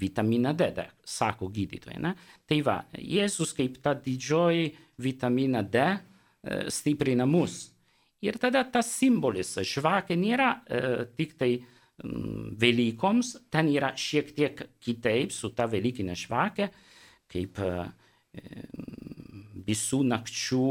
Vitamina 0.00 0.52
D, 0.54 0.68
da, 0.70 0.84
sako 1.02 1.48
gydytojai. 1.50 1.98
Ne? 1.98 2.12
Tai 2.46 2.60
va, 2.62 2.76
Jėzus 2.94 3.50
kaip 3.56 3.80
ta 3.82 3.96
didžioji 3.98 4.68
vitamina 5.02 5.64
D 5.66 5.82
e, 5.82 5.96
stiprina 6.70 7.26
mus. 7.26 7.72
Ir 8.22 8.36
tada 8.38 8.62
tas 8.68 8.92
simbolis, 8.92 9.56
žvakė 9.66 10.14
nėra 10.20 10.50
e, 10.62 10.82
tik 11.18 11.34
tai 11.40 11.50
mm, 11.56 12.52
Velykoms, 12.60 13.32
ten 13.50 13.72
yra 13.72 13.90
šiek 13.98 14.30
tiek 14.36 14.62
kitaip 14.78 15.34
su 15.34 15.50
ta 15.56 15.66
Velykinė 15.66 16.14
žvakė, 16.22 16.70
kaip 17.32 17.58
e, 17.64 17.72
visų 19.70 20.02
nakčių 20.10 20.66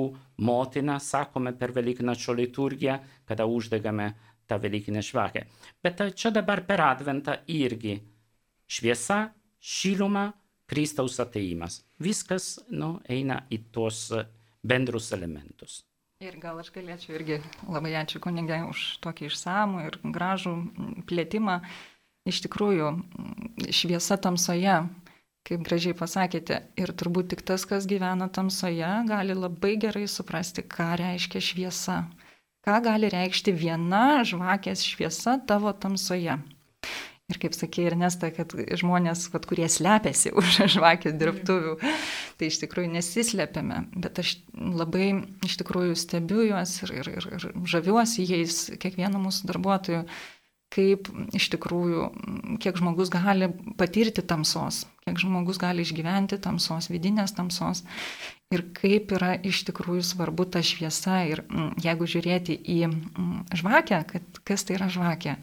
motina, 0.45 0.99
sakome 0.99 1.55
per 1.57 1.73
Velyknačio 1.75 2.35
liturgiją, 2.37 2.99
kada 3.25 3.47
uždegame 3.47 4.11
tą 4.49 4.59
Velykinę 4.59 5.01
žvakę. 5.05 5.45
Bet 5.83 6.01
čia 6.15 6.31
dabar 6.35 6.65
per 6.67 6.81
Adventą 6.81 7.37
irgi 7.47 7.99
šviesa, 8.69 9.29
šiluma, 9.59 10.29
Kristaus 10.69 11.17
ateimas. 11.19 11.81
Viskas 11.97 12.59
nu, 12.69 12.99
eina 13.09 13.41
į 13.49 13.63
tuos 13.73 14.09
bendrus 14.61 15.09
elementus. 15.15 15.79
Ir 16.21 16.35
gal 16.41 16.59
aš 16.61 16.69
galėčiau 16.75 17.15
irgi 17.15 17.39
labai 17.63 17.95
ačiū 17.97 18.19
kunigai 18.21 18.59
už 18.67 18.99
tokį 19.05 19.29
išsamų 19.29 19.85
ir 19.87 19.97
gražų 20.03 20.53
plėtimą. 21.09 21.61
Iš 22.29 22.43
tikrųjų, 22.45 22.89
šviesa 23.73 24.19
tamsoje 24.21 24.75
kaip 25.49 25.65
gražiai 25.65 25.97
pasakėte, 25.97 26.61
ir 26.77 26.93
turbūt 26.93 27.31
tik 27.33 27.41
tas, 27.47 27.65
kas 27.65 27.89
gyvena 27.89 28.29
tamsoje, 28.29 28.89
gali 29.09 29.33
labai 29.33 29.75
gerai 29.81 30.05
suprasti, 30.07 30.61
ką 30.61 30.93
reiškia 31.01 31.41
šviesa. 31.41 31.97
Ką 32.65 32.77
gali 32.85 33.09
reikšti 33.09 33.55
viena 33.55 34.21
žvakės 34.27 34.83
šviesa 34.85 35.39
tavo 35.49 35.73
tamsoje. 35.73 36.37
Ir 37.29 37.37
kaip 37.37 37.53
sakė 37.53 37.85
Ernesta, 37.91 38.31
kad 38.33 38.53
žmonės, 38.81 39.27
vat, 39.33 39.45
kurie 39.49 39.67
slepiasi 39.69 40.33
už 40.39 40.63
žvakės 40.75 41.17
dirbtuvių, 41.17 41.75
tai 42.37 42.49
iš 42.49 42.57
tikrųjų 42.63 42.93
nesislepiame, 42.95 43.83
bet 43.97 44.21
aš 44.21 44.39
labai 44.53 45.11
iš 45.45 45.59
tikrųjų 45.61 45.97
stebiu 45.97 46.41
juos 46.47 46.73
ir, 46.83 46.95
ir, 47.01 47.11
ir, 47.21 47.29
ir 47.37 47.47
žaviuosi 47.69 48.25
jais, 48.25 48.65
kiekvieno 48.81 49.21
mūsų 49.21 49.49
darbuotojų 49.53 50.03
kaip 50.73 51.09
iš 51.35 51.49
tikrųjų, 51.55 52.03
kiek 52.61 52.77
žmogus 52.77 53.09
gali 53.13 53.49
patirti 53.77 54.21
tamsos, 54.25 54.83
kiek 55.05 55.17
žmogus 55.21 55.57
gali 55.61 55.85
išgyventi 55.85 56.37
tamsos, 56.41 56.91
vidinės 56.93 57.33
tamsos 57.37 57.83
ir 58.53 58.65
kaip 58.77 59.13
yra 59.17 59.33
iš 59.45 59.63
tikrųjų 59.69 60.03
svarbu 60.05 60.45
ta 60.53 60.61
šviesa. 60.65 61.23
Ir 61.29 61.43
jeigu 61.81 62.09
žiūrėti 62.09 62.57
į 62.75 62.79
žvakę, 63.57 64.03
kad 64.13 64.41
kas 64.45 64.65
tai 64.65 64.77
yra 64.77 64.89
žvakė, 64.93 65.35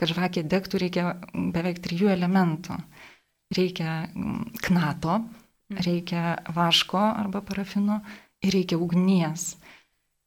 kad 0.00 0.12
žvakė 0.12 0.44
degtų 0.52 0.84
reikia 0.84 1.08
beveik 1.32 1.80
trijų 1.84 2.12
elementų. 2.12 2.78
Reikia 3.54 4.08
knato, 4.64 5.20
reikia 5.84 6.38
vaško 6.52 7.00
arba 7.00 7.44
parafino 7.44 8.00
ir 8.44 8.56
reikia 8.56 8.80
ugnies 8.80 9.54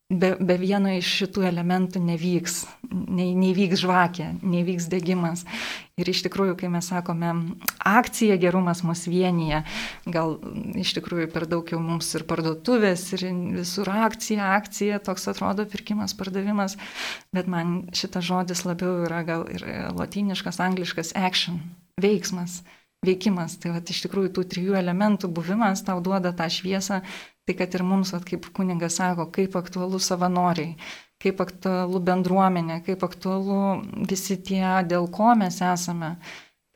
be, 0.09 0.35
be 0.39 0.55
vieno 0.59 0.91
iš 0.95 1.07
šitų 1.21 1.43
elementų 1.49 1.99
nevyks, 2.03 2.61
nei, 2.91 3.33
nevyks 3.35 3.81
žvakė, 3.83 4.29
nevyks 4.39 4.87
degimas. 4.91 5.43
Ir 5.97 6.11
iš 6.11 6.21
tikrųjų, 6.27 6.53
kai 6.59 6.69
mes 6.71 6.87
sakome, 6.91 7.31
akcija 7.81 8.37
gerumas 8.39 8.83
mus 8.85 9.07
vienyje, 9.09 9.63
gal 10.05 10.37
iš 10.77 10.93
tikrųjų 10.99 11.27
per 11.33 11.47
daug 11.49 11.67
jau 11.73 11.81
mums 11.81 12.11
ir 12.15 12.27
parduotuvės, 12.29 13.07
ir 13.17 13.25
visur 13.57 13.89
akcija, 13.91 14.53
akcija, 14.59 15.01
toks 15.03 15.27
atrodo 15.33 15.65
pirkimas, 15.67 16.15
pardavimas, 16.17 16.77
bet 17.35 17.49
man 17.51 17.79
šitas 17.97 18.29
žodis 18.29 18.63
labiau 18.69 19.03
yra 19.09 19.23
gal 19.27 19.47
ir 19.51 19.65
latiniškas, 19.97 20.61
angliškas 20.69 21.15
action, 21.17 21.63
veiksmas 21.99 22.61
veikimas. 23.05 23.57
Tai 23.61 23.75
va, 23.75 23.81
iš 23.81 24.03
tikrųjų 24.05 24.33
tų 24.35 24.43
trijų 24.51 24.77
elementų 24.79 25.29
buvimas 25.33 25.83
tau 25.85 25.99
duoda 26.03 26.33
tą 26.35 26.47
šviesą, 26.51 27.03
Tai 27.47 27.55
kad 27.55 27.75
ir 27.77 27.83
mums, 27.87 28.11
at, 28.11 28.25
kaip 28.27 28.49
kuningas 28.55 28.97
sako, 28.99 29.29
kaip 29.31 29.53
aktualu 29.55 30.01
savanoriai, 30.03 30.73
kaip 31.23 31.39
aktualu 31.39 32.01
bendruomenė, 32.09 32.81
kaip 32.83 33.05
aktualu 33.07 33.61
visi 34.09 34.35
tie, 34.49 34.65
dėl 34.89 35.07
ko 35.15 35.31
mes 35.39 35.61
esame, 35.63 36.17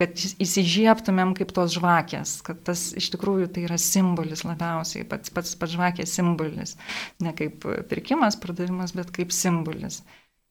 kad 0.02 0.16
įsižiebtumėm 0.16 1.36
kaip 1.38 1.52
tos 1.54 1.76
žvakės, 1.76 2.38
kad 2.48 2.64
tas 2.66 2.88
iš 2.98 3.12
tikrųjų 3.14 3.52
tai 3.54 3.66
yra 3.68 3.78
simbolis 3.82 4.46
labiausiai, 4.48 5.04
pats 5.12 5.34
pats 5.36 5.54
pats 5.60 5.76
žvakės 5.76 6.16
simbolis, 6.18 6.78
ne 7.22 7.36
kaip 7.38 7.68
pirkimas, 7.92 8.40
pardavimas, 8.40 8.96
bet 8.98 9.12
kaip 9.14 9.36
simbolis. 9.36 10.02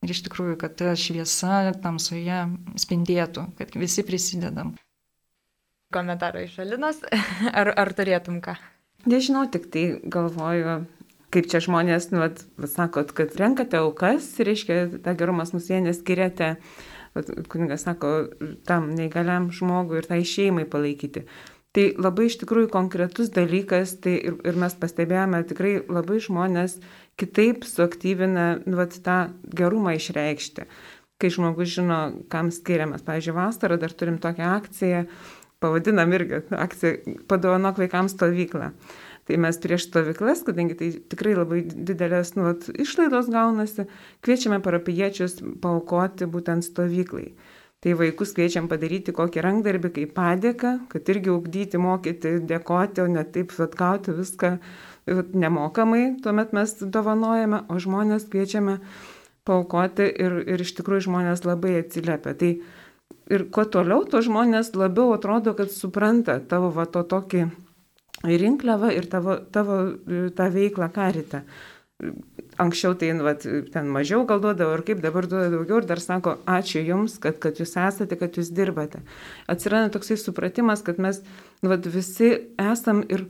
Ir 0.05 0.13
iš 0.13 0.23
tikrųjų, 0.25 0.55
kad 0.61 0.77
ta 0.79 0.93
šviesa 0.97 1.73
tamsoje 1.81 2.45
spindėtų, 2.79 3.49
kad 3.57 3.73
visi 3.77 4.05
prisidedam. 4.05 4.75
Komentarą 5.93 6.45
iš 6.45 6.61
Alinos, 6.63 7.01
ar, 7.59 7.73
ar 7.73 7.91
turėtum 7.97 8.39
ką? 8.45 8.55
Nežinau, 9.09 9.47
tik 9.49 9.69
tai 9.73 9.85
galvoju, 10.13 10.81
kaip 11.33 11.47
čia 11.49 11.61
žmonės, 11.63 12.11
nu, 12.13 12.21
vat, 12.21 12.43
sakot, 12.69 13.13
kad 13.17 13.33
renkate 13.39 13.79
aukas, 13.79 14.27
reiškia, 14.37 15.01
tą 15.01 15.15
gerumas 15.17 15.55
musienę 15.55 15.93
skiriate, 15.95 16.55
kuningas 17.51 17.87
sako, 17.87 18.11
tam 18.67 18.91
neįgaliam 18.95 19.49
žmogui 19.55 20.01
ir 20.01 20.09
tai 20.11 20.21
šeimai 20.27 20.67
palaikyti. 20.69 21.25
Tai 21.71 21.85
labai 22.03 22.27
iš 22.27 22.35
tikrųjų 22.41 22.67
konkretus 22.71 23.31
dalykas, 23.31 23.95
tai 24.03 24.17
ir, 24.19 24.35
ir 24.43 24.57
mes 24.59 24.73
pastebėjome, 24.75 25.39
tikrai 25.47 25.77
labai 25.87 26.19
žmonės 26.23 26.81
kitaip 27.19 27.63
suaktyvina 27.67 28.47
nu, 28.65 28.75
vat, 28.79 28.97
tą 29.05 29.19
gerumą 29.55 29.95
išreikšti. 29.95 30.67
Kai 31.21 31.29
žmogus 31.31 31.71
žino, 31.71 31.99
kam 32.33 32.49
skiriamas. 32.51 33.05
Pavyzdžiui, 33.07 33.37
vasarą 33.37 33.77
dar 33.79 33.93
turim 33.95 34.17
tokią 34.19 34.51
akciją, 34.57 35.05
pavadinam 35.61 36.11
irgi 36.17 36.41
akciją 36.57 37.15
padovanok 37.29 37.79
vaikams 37.83 38.17
stovyklą. 38.17 38.71
Tai 39.29 39.37
mes 39.37 39.57
prieš 39.61 39.85
stovyklas, 39.87 40.41
kadangi 40.43 40.75
tai 40.75 40.89
tikrai 41.13 41.35
labai 41.37 41.61
didelės 41.69 42.33
nu, 42.35 42.47
vat, 42.49 42.65
išlaidos 42.73 43.29
gaunasi, 43.31 43.85
kviečiame 44.25 44.57
parapiečius 44.65 45.37
paukoti 45.61 46.27
būtent 46.27 46.65
stovyklai. 46.65 47.29
Tai 47.81 47.93
vaikus 47.97 48.33
kviečiam 48.37 48.67
padaryti 48.69 49.13
kokį 49.17 49.41
rankdarbį 49.41 49.89
kaip 49.93 50.11
padėką, 50.17 50.73
kad 50.89 51.07
irgi 51.13 51.31
ugdyti, 51.33 51.79
mokyti, 51.81 52.35
dėkoti, 52.49 53.01
o 53.01 53.07
ne 53.09 53.23
taip 53.25 53.55
atkauti 53.57 54.13
viską 54.17 54.51
nemokamai, 55.33 56.03
tuomet 56.21 56.53
mes 56.53 56.75
dovanojame, 56.81 57.63
o 57.69 57.79
žmonės 57.81 58.27
kviečiame 58.29 58.77
paukoti 59.49 60.05
ir, 60.11 60.37
ir 60.45 60.61
iš 60.61 60.75
tikrųjų 60.77 61.07
žmonės 61.07 61.41
labai 61.45 61.79
atsiliepia. 61.79 62.35
Tai 62.37 62.51
ir 63.29 63.45
kuo 63.53 63.65
toliau, 63.69 64.05
tuo 64.09 64.21
žmonės 64.23 64.73
labiau 64.77 65.13
atrodo, 65.15 65.53
kad 65.57 65.73
supranta 65.73 66.39
tavo 66.39 66.71
va 66.73 66.87
to 66.89 67.03
tokį 67.03 67.45
rinkliavą 68.23 68.91
ir 68.93 69.07
tavo, 69.09 69.37
tavo 69.53 69.83
tą 70.37 70.49
veiklą 70.53 70.89
karitą. 70.93 71.43
Anksčiau 72.61 72.95
tai 72.97 73.11
nu, 73.13 73.25
vat, 73.25 73.45
ten 73.73 73.89
mažiau 73.93 74.25
gal 74.29 74.41
duodavo 74.41 74.73
ir 74.73 74.83
kaip 74.85 75.01
dabar 75.03 75.27
duoda 75.29 75.51
daugiau 75.53 75.81
ir 75.81 75.87
dar 75.89 76.01
sako, 76.01 76.35
ačiū 76.49 76.81
Jums, 76.85 77.19
kad, 77.21 77.37
kad 77.41 77.61
Jūs 77.61 77.75
esate, 77.77 78.17
kad 78.17 78.37
Jūs 78.37 78.49
dirbate. 78.57 79.03
Atsiranda 79.49 79.93
toksai 79.93 80.17
supratimas, 80.17 80.81
kad 80.85 81.01
mes 81.01 81.21
nu, 81.61 81.69
vat, 81.69 81.85
visi 81.85 82.33
esam 82.61 83.03
ir 83.05 83.27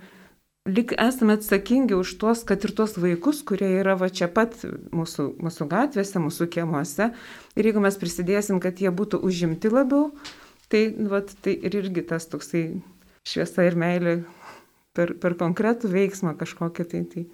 lik 0.69 0.93
esame 0.97 1.37
atsakingi 1.39 1.95
už 1.97 2.15
tuos, 2.21 2.43
kad 2.47 2.61
ir 2.65 2.73
tuos 2.77 2.97
vaikus, 3.01 3.41
kurie 3.47 3.69
yra 3.81 3.95
va 3.97 4.11
čia 4.13 4.29
pat 4.29 4.53
mūsų, 4.93 5.27
mūsų 5.41 5.67
gatvėse, 5.71 6.21
mūsų 6.21 6.47
kiemuose. 6.53 7.11
Ir 7.57 7.69
jeigu 7.69 7.81
mes 7.83 7.97
prisidėsim, 7.97 8.61
kad 8.61 8.81
jie 8.81 8.91
būtų 8.93 9.21
užimti 9.25 9.71
labiau, 9.73 10.11
tai, 10.69 10.87
va, 11.11 11.23
tai 11.23 11.57
ir 11.57 11.79
irgi 11.81 12.05
tas 12.13 12.29
toksai 12.29 12.65
šviesa 13.25 13.65
ir 13.65 13.77
meilė 13.79 14.19
per, 14.93 15.15
per 15.17 15.37
konkretų 15.39 15.89
veiksmą 15.91 16.37
kažkokią 16.37 16.85
tai. 16.93 17.03
tai 17.09 17.25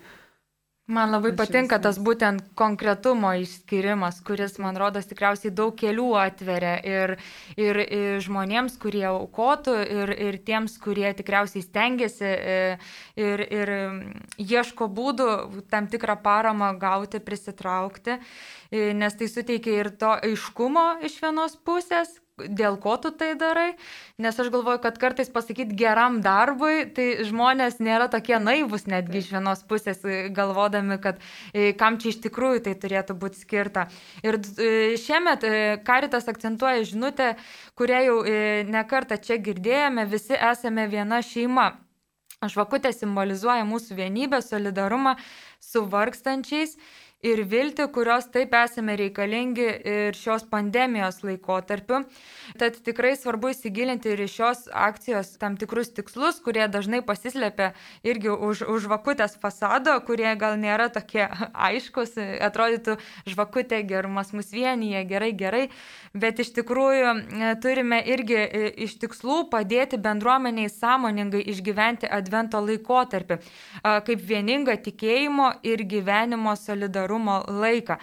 Man 0.87 1.11
labai 1.11 1.33
Aš 1.33 1.39
patinka 1.41 1.77
tas 1.83 1.97
būtent 1.99 2.45
konkretumo 2.55 3.33
išskirimas, 3.41 4.21
kuris, 4.23 4.53
man 4.63 4.77
rodos, 4.79 5.09
tikriausiai 5.09 5.51
daug 5.51 5.73
kelių 5.75 6.05
atveria 6.15 6.77
ir, 6.79 7.13
ir, 7.59 7.79
ir 7.83 8.21
žmonėms, 8.23 8.77
kurie 8.79 9.03
aukotų, 9.09 9.73
ir, 9.83 10.13
ir 10.29 10.37
tiems, 10.47 10.77
kurie 10.79 11.09
tikriausiai 11.17 11.65
stengiasi 11.65 12.29
e, 12.29 12.61
ir, 13.19 13.43
ir 13.43 13.73
ieško 14.39 14.87
būdų 14.87 15.27
tam 15.67 15.89
tikrą 15.91 16.15
paramą 16.23 16.71
gauti, 16.79 17.19
prisitraukti, 17.19 18.15
e, 18.71 18.93
nes 18.95 19.19
tai 19.19 19.27
suteikia 19.27 19.75
ir 19.81 19.91
to 19.99 20.13
aiškumo 20.15 20.87
iš 21.03 21.19
vienos 21.25 21.59
pusės, 21.67 22.15
dėl 22.37 22.77
ko 22.81 22.95
tu 23.01 23.09
tai 23.17 23.31
darai, 23.39 23.71
nes 24.21 24.37
aš 24.37 24.51
galvoju, 24.53 24.81
kad 24.83 24.99
kartais 25.01 25.31
pasakyti 25.33 25.77
geram 25.77 26.19
darbui, 26.25 26.85
tai 26.93 27.23
žmonės 27.25 27.79
nėra 27.81 28.05
tokie 28.13 28.37
naivus 28.41 28.85
netgi 28.89 29.23
iš 29.23 29.31
vienos 29.33 29.63
pusės, 29.67 30.03
galvodami, 30.35 30.99
kad 31.01 31.17
kam 31.79 31.97
čia 31.97 32.11
iš 32.13 32.21
tikrųjų 32.27 32.61
tai 32.67 32.75
turėtų 32.77 33.17
būti 33.17 33.41
skirta. 33.41 33.87
Ir 34.21 34.37
šiemet 35.01 35.47
Karitas 35.87 36.29
akcentuoja 36.29 36.85
žinutę, 36.85 37.33
kurią 37.77 38.03
jau 38.05 38.21
nekartą 38.69 39.17
čia 39.17 39.41
girdėjome, 39.41 40.05
visi 40.09 40.37
esame 40.37 40.85
viena 40.91 41.23
šeima. 41.25 41.71
Žvakutė 42.37 42.91
simbolizuoja 42.93 43.65
mūsų 43.65 43.95
vienybę, 43.97 44.43
solidarumą 44.45 45.15
su 45.57 45.81
vargstančiais 45.89 46.75
ir 47.25 47.41
viltį, 47.49 47.87
kurios 47.93 48.27
taip 48.29 48.53
esame 48.53 48.93
reikalingi 48.99 49.65
ir 49.89 50.17
šios 50.17 50.43
pandemijos 50.51 51.23
laikotarpiu. 51.25 52.03
Tad 52.61 52.77
tikrai 52.85 53.15
svarbu 53.17 53.49
įsigilinti 53.55 54.11
ir 54.13 54.21
šios 54.29 54.67
akcijos 54.69 55.33
tam 55.41 55.57
tikrus 55.57 55.89
tikslus, 55.97 56.37
kurie 56.45 56.67
dažnai 56.69 57.01
pasislėpia 57.05 57.71
irgi 58.05 58.29
už, 58.29 58.61
už 58.69 58.85
žvakutės 58.85 59.37
fasado, 59.41 59.95
kurie 60.05 60.29
gal 60.37 60.59
nėra 60.61 60.91
tokie 60.93 61.25
aiškus, 61.67 62.13
atrodytų 62.49 62.99
žvakutė 63.25 63.81
gerumas 63.89 64.31
mus 64.37 64.53
vienyje, 64.53 65.01
gerai, 65.09 65.31
gerai, 65.33 65.63
bet 66.13 66.43
iš 66.45 66.53
tikrųjų 66.59 67.09
e, 67.17 67.51
turime 67.63 68.01
irgi 68.05 68.37
e, 68.37 68.63
iš 68.85 68.97
tikslų 69.01 69.47
padėti 69.49 69.97
bendruomeniai 69.97 70.69
sąmoningai 70.69 71.41
išgyventi 71.49 72.05
advento 72.13 72.61
laikotarpį, 72.61 73.41
kaip 74.05 74.21
vieningą 74.29 74.77
tikėjimo 74.85 75.49
ir 75.65 75.81
gyvenimo 75.89 76.53
solidarumą 76.59 77.06
solidarumo 77.07 77.43
laiką. 77.47 77.97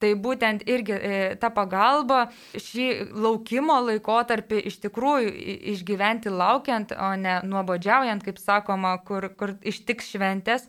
Tai 0.00 0.14
būtent 0.16 0.64
irgi 0.66 0.92
e, 0.92 1.36
ta 1.40 1.50
pagalba 1.50 2.30
šį 2.54 3.12
laukimo 3.12 3.80
laikotarpį 3.84 4.62
iš 4.66 4.80
tikrųjų 4.84 5.32
išgyventi 5.74 6.30
laukiant, 6.30 6.92
o 6.92 7.14
ne 7.16 7.40
nuobodžiaujant, 7.44 8.22
kaip 8.24 8.38
sakoma, 8.38 8.98
kur, 9.04 9.28
kur 9.36 9.56
ištiks 9.62 10.14
šventės. 10.14 10.68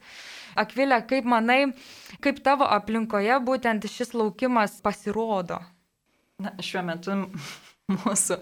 Akvilė, 0.55 1.01
kaip 1.07 1.25
manai, 1.25 1.73
kaip 2.19 2.41
tavo 2.43 2.67
aplinkoje 2.67 3.39
būtent 3.39 3.87
šis 3.87 4.13
laukimas 4.13 4.81
pasirodo? 4.83 5.61
Na, 6.41 6.51
šiuo 6.59 6.83
metu 6.83 7.15
mūsų, 8.03 8.37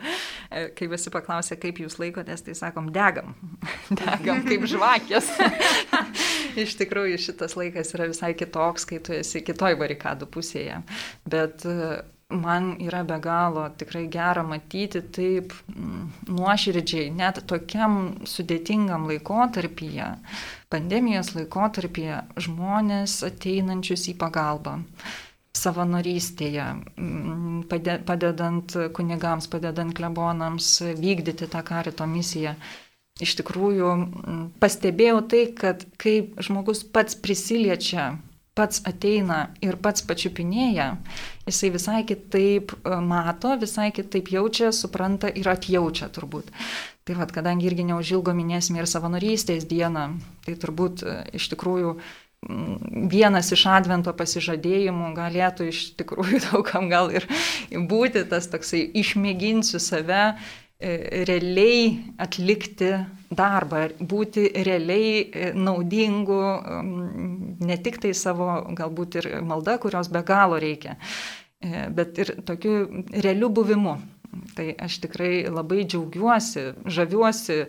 e, 0.49 0.69
kai 0.73 0.89
visi 0.89 1.13
paklausė, 1.13 1.59
kaip 1.61 1.79
jūs 1.83 1.99
laikotės, 2.01 2.41
tai 2.45 2.57
sakom, 2.57 2.89
degam. 2.95 3.35
Degam 4.01 4.41
kaip 4.47 4.65
žvakės. 4.69 5.29
Iš 6.63 6.77
tikrųjų, 6.79 7.17
šitas 7.21 7.57
laikas 7.59 7.93
yra 7.97 8.09
visai 8.11 8.33
kitoks, 8.37 8.87
kai 8.89 9.01
tu 9.03 9.15
esi 9.17 9.43
kitoj 9.45 9.77
barikadų 9.79 10.29
pusėje. 10.31 10.81
Bet 11.29 11.65
e, 11.67 12.01
man 12.29 12.75
yra 12.85 13.03
be 13.03 13.17
galo 13.21 13.67
tikrai 13.77 14.07
gera 14.11 14.43
matyti 14.45 15.01
taip 15.15 15.53
nuoširdžiai, 16.29 17.09
net 17.15 17.41
tokiam 17.49 18.19
sudėtingam 18.29 19.07
laikotarpyje, 19.09 20.11
pandemijos 20.69 21.33
laikotarpyje, 21.37 22.21
žmonės 22.45 23.21
ateinančius 23.31 24.09
į 24.13 24.19
pagalbą 24.21 24.77
savanorystėje, 25.59 26.65
padedant 28.05 28.75
kunigams, 28.95 29.49
padedant 29.51 29.95
klebonams 29.97 30.69
vykdyti 30.99 31.49
tą 31.49 31.63
karito 31.65 32.05
misiją. 32.07 32.53
Iš 33.19 33.35
tikrųjų, 33.41 33.91
mm, 33.99 34.43
pastebėjau 34.63 35.19
tai, 35.27 35.43
kad 35.55 35.83
kai 35.99 36.31
žmogus 36.39 36.85
pats 36.87 37.17
prisiliečia, 37.19 38.13
pats 38.55 38.81
ateina 38.87 39.49
ir 39.63 39.77
pats 39.79 40.03
pačiupinėja, 40.07 40.93
jisai 41.47 41.71
visai 41.75 41.99
kitaip 42.07 42.73
e, 42.75 42.95
mato, 43.03 43.53
visai 43.59 43.89
kitaip 43.95 44.31
jaučia, 44.33 44.71
supranta 44.75 45.31
ir 45.31 45.47
atjaučia 45.51 46.09
turbūt. 46.15 46.51
Tai 47.07 47.19
vad, 47.19 47.31
kadangi 47.35 47.69
irgi 47.69 47.87
neužilgo 47.91 48.35
minėsime 48.35 48.81
ir 48.81 48.89
savanorystės 48.89 49.67
dieną, 49.69 50.09
tai 50.45 50.57
turbūt 50.59 51.03
e, 51.03 51.19
iš 51.39 51.51
tikrųjų 51.53 51.95
vienas 53.11 53.51
iš 53.51 53.65
advento 53.67 54.13
pasižadėjimų 54.15 55.11
galėtų 55.17 55.69
iš 55.73 55.81
tikrųjų 55.99 56.39
daugam 56.47 56.87
gal 56.91 57.11
ir 57.11 57.27
būti 57.69 58.23
tas 58.31 58.47
toksai 58.51 58.85
išmėginsiu 59.01 59.81
save 59.83 60.37
realiai 60.79 62.13
atlikti 62.23 62.93
darbą, 63.35 63.81
būti 63.99 64.45
realiai 64.63 65.11
e, 65.27 65.49
naudingu, 65.53 66.39
ne 67.67 67.77
tik 67.83 67.99
tai 67.99 68.13
savo 68.15 68.47
galbūt 68.77 69.19
ir 69.19 69.27
malda, 69.43 69.77
kurios 69.77 70.07
be 70.07 70.23
galo 70.23 70.59
reikia, 70.61 70.95
e, 71.59 71.89
bet 71.91 72.23
ir 72.23 72.33
tokiu 72.47 73.03
realiu 73.11 73.51
buvimu. 73.51 73.97
Tai 74.55 74.67
aš 74.85 74.99
tikrai 75.03 75.49
labai 75.49 75.83
džiaugiuosi, 75.89 76.67
žaviuosi 76.85 77.63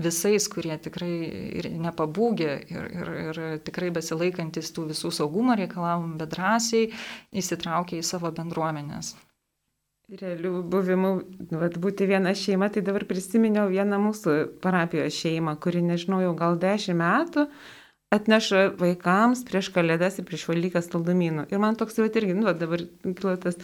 visais, 0.00 0.48
kurie 0.50 0.74
tikrai 0.82 1.14
ir 1.60 1.70
nepabūgė 1.80 2.50
ir, 2.66 2.88
ir, 3.00 3.12
ir 3.24 3.40
tikrai 3.64 3.92
besilaikantis 3.94 4.72
tų 4.74 4.88
visų 4.90 5.14
saugumo 5.14 5.56
reikalavimų, 5.58 6.18
bet 6.20 6.34
drąsiai 6.34 6.90
įsitraukė 7.30 8.02
į 8.02 8.06
savo 8.06 8.34
bendruomenės. 8.34 9.14
Realių 10.10 10.64
buvimų, 10.66 11.10
vat, 11.54 11.76
būti 11.78 12.08
viena 12.10 12.32
šeima, 12.34 12.66
tai 12.74 12.82
dabar 12.82 13.04
prisiminiau 13.06 13.68
vieną 13.70 14.00
mūsų 14.02 14.32
parapijos 14.62 15.14
šeimą, 15.14 15.54
kuri, 15.62 15.84
nežinau, 15.86 16.18
jau 16.24 16.32
gal 16.38 16.58
dešimt 16.58 16.98
metų 16.98 17.46
atneša 18.10 18.72
vaikams 18.80 19.44
prieš 19.46 19.68
kalėdas 19.70 20.18
ir 20.18 20.26
prieš 20.26 20.48
valykas 20.50 20.90
saldumynų. 20.90 21.46
Ir 21.54 21.62
man 21.62 21.78
toks 21.78 22.00
jau 22.00 22.08
irgi, 22.10 22.34
nu, 22.34 22.50
dabar 22.58 22.82
kilo 23.06 23.36
tas 23.38 23.60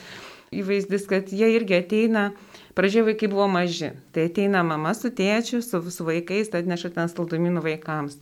įvaizdis, 0.54 1.08
kad 1.10 1.34
jie 1.34 1.50
irgi 1.56 1.80
ateina 1.80 2.28
Pradžioje 2.76 3.06
vaikai 3.06 3.28
buvo 3.32 3.46
maži, 3.48 3.88
tai 4.12 4.26
ateina 4.28 4.60
mama 4.60 4.90
su 4.92 5.08
tėčiu, 5.08 5.62
su, 5.64 5.78
su 5.88 6.04
vaikais, 6.04 6.50
tai 6.52 6.60
atneša 6.60 6.90
ten 6.92 7.08
saldumynų 7.08 7.62
vaikams. 7.64 8.18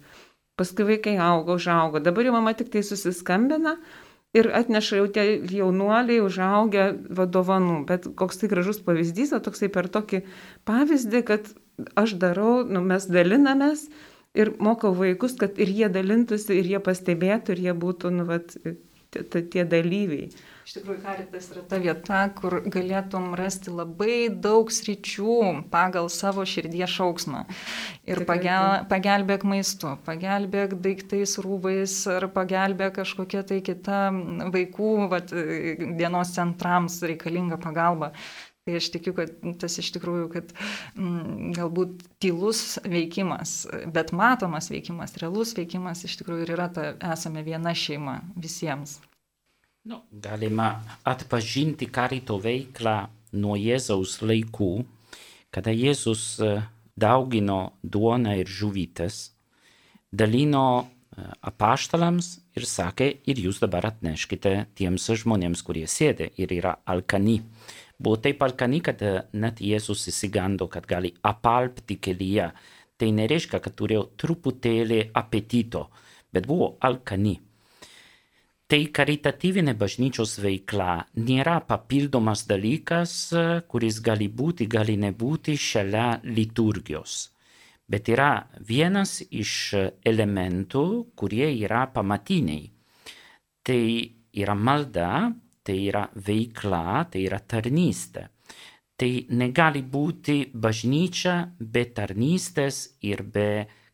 Paskui 0.54 0.86
vaikai 0.92 1.16
augo, 1.18 1.56
užaugo. 1.58 1.98
Dabar 1.98 2.28
jau 2.28 2.36
mama 2.36 2.52
tik 2.54 2.70
tai 2.70 2.84
susiskambina 2.86 3.72
ir 4.34 4.50
atneša 4.54 5.00
jau 5.00 5.08
tie 5.14 5.26
jaunuoliai 5.58 6.22
užaugę 6.24 6.86
vadovanų. 7.18 7.84
Bet 7.88 8.08
koks 8.18 8.42
tai 8.42 8.50
gražus 8.52 8.80
pavyzdys, 8.84 9.34
o 9.36 9.42
toksai 9.42 9.70
per 9.72 9.88
tokį 9.92 10.24
pavyzdį, 10.68 11.22
kad 11.28 11.52
aš 11.98 12.16
darau, 12.22 12.62
nu, 12.66 12.82
mes 12.84 13.06
dalinamės 13.10 13.88
ir 14.34 14.54
mokau 14.62 14.92
vaikus, 14.98 15.36
kad 15.38 15.58
ir 15.62 15.70
jie 15.70 15.90
dalintųsi, 15.92 16.58
ir 16.58 16.74
jie 16.74 16.82
pastebėtų, 16.82 17.54
ir 17.54 17.68
jie 17.68 17.76
būtų, 17.84 18.10
nu, 18.18 18.26
vat, 18.28 18.56
tie 19.14 19.64
dalyviai. 19.64 20.30
Iš 20.64 20.78
tikrųjų, 20.78 21.00
karitas 21.04 21.50
yra 21.52 21.62
ta 21.68 21.76
vieta, 21.76 22.18
kur 22.32 22.54
galėtum 22.72 23.34
rasti 23.36 23.68
labai 23.68 24.30
daug 24.32 24.70
sričių 24.72 25.34
pagal 25.72 26.08
savo 26.08 26.46
širdies 26.48 26.88
šauksmą. 26.88 27.42
Ir 28.08 28.22
pagel, 28.24 28.86
pagelbėk 28.88 29.44
maistu, 29.44 29.92
pagelbėk 30.08 30.78
daiktais, 30.86 31.36
rūbais, 31.44 31.98
ar 32.14 32.30
pagelbėk 32.32 32.96
kažkokia 33.02 33.44
tai 33.44 33.60
kita 33.66 34.08
vaikų 34.56 34.96
vat, 35.12 35.36
dienos 36.00 36.32
centrams 36.32 36.96
reikalinga 37.04 37.60
pagalba. 37.60 38.14
Tai 38.64 38.80
aš 38.80 38.88
tikiu, 38.94 39.12
kad 39.12 39.36
tas 39.60 39.76
iš 39.76 39.92
tikrųjų, 39.98 40.28
kad 40.32 40.54
m, 40.56 41.04
mm, 41.04 41.56
galbūt 41.58 42.06
tylus 42.24 42.78
veikimas, 42.88 43.66
bet 43.92 44.16
matomas 44.16 44.72
veikimas, 44.72 45.18
realus 45.20 45.52
veikimas 45.58 46.06
iš 46.08 46.22
tikrųjų 46.22 46.48
ir 46.48 46.54
yra 46.56 46.72
ta 46.72 46.94
esame 47.12 47.44
viena 47.44 47.76
šeima 47.76 48.22
visiems. 48.32 49.02
No, 49.84 49.98
galima 50.08 50.80
atpažinti 51.04 51.90
karito 51.92 52.38
veiklą 52.40 52.94
nuo 53.36 53.52
Jėzaus 53.60 54.14
laikų, 54.24 54.68
kada 55.52 55.74
Jėzus 55.76 56.22
e, 56.40 56.54
daugino 56.96 57.58
duoną 57.84 58.32
ir 58.40 58.48
žuvytes, 58.48 59.18
dalino 60.08 60.64
e, 60.80 61.28
apaštalams 61.50 62.30
ir 62.56 62.64
sakė, 62.72 63.10
ir 63.28 63.44
jūs 63.44 63.60
dabar 63.60 63.90
atneškite 63.90 64.56
tiems 64.72 65.10
žmonėms, 65.20 65.60
kurie 65.68 65.84
sėdė 65.84 66.32
ir 66.40 66.56
yra 66.62 66.78
alkani. 66.88 67.42
Buvo 68.00 68.16
taip 68.24 68.40
alkani, 68.48 68.80
kad 68.80 69.04
e, 69.04 69.14
net 69.36 69.60
Jėzus 69.60 70.08
įsigando, 70.08 70.72
kad 70.72 70.88
gali 70.88 71.12
apalpti 71.20 72.00
kelyje. 72.00 72.54
Tai 72.96 73.16
nereiškia, 73.20 73.60
kad 73.60 73.76
turėjo 73.76 74.14
truputėlį 74.16 75.10
apetito, 75.12 75.90
bet 76.32 76.48
buvo 76.48 76.78
alkani. 76.80 77.42
Tai 78.74 78.88
karitatyvinė 78.90 79.76
bažnyčios 79.78 80.32
veikla 80.42 81.04
nėra 81.22 81.60
papildomas 81.62 82.40
dalykas, 82.50 83.12
kuris 83.70 84.00
gali 84.02 84.26
būti, 84.26 84.66
gali 84.66 84.96
nebūti 84.98 85.54
šalia 85.54 86.16
liturgijos, 86.24 87.12
bet 87.86 88.10
yra 88.10 88.48
vienas 88.70 89.12
iš 89.30 89.52
elementų, 90.10 90.84
kurie 91.14 91.52
yra 91.52 91.84
pamatiniai. 91.94 92.66
Tai 93.62 93.78
yra 94.42 94.58
malda, 94.58 95.12
tai 95.62 95.78
yra 95.84 96.08
veikla, 96.26 97.06
tai 97.14 97.28
yra 97.28 97.38
tarnystė. 97.38 98.26
Tai 98.98 99.12
negali 99.38 99.86
būti 99.86 100.38
bažnyčia 100.50 101.38
be 101.60 101.86
tarnystės 101.94 102.84
ir 103.06 103.22
be 103.22 103.48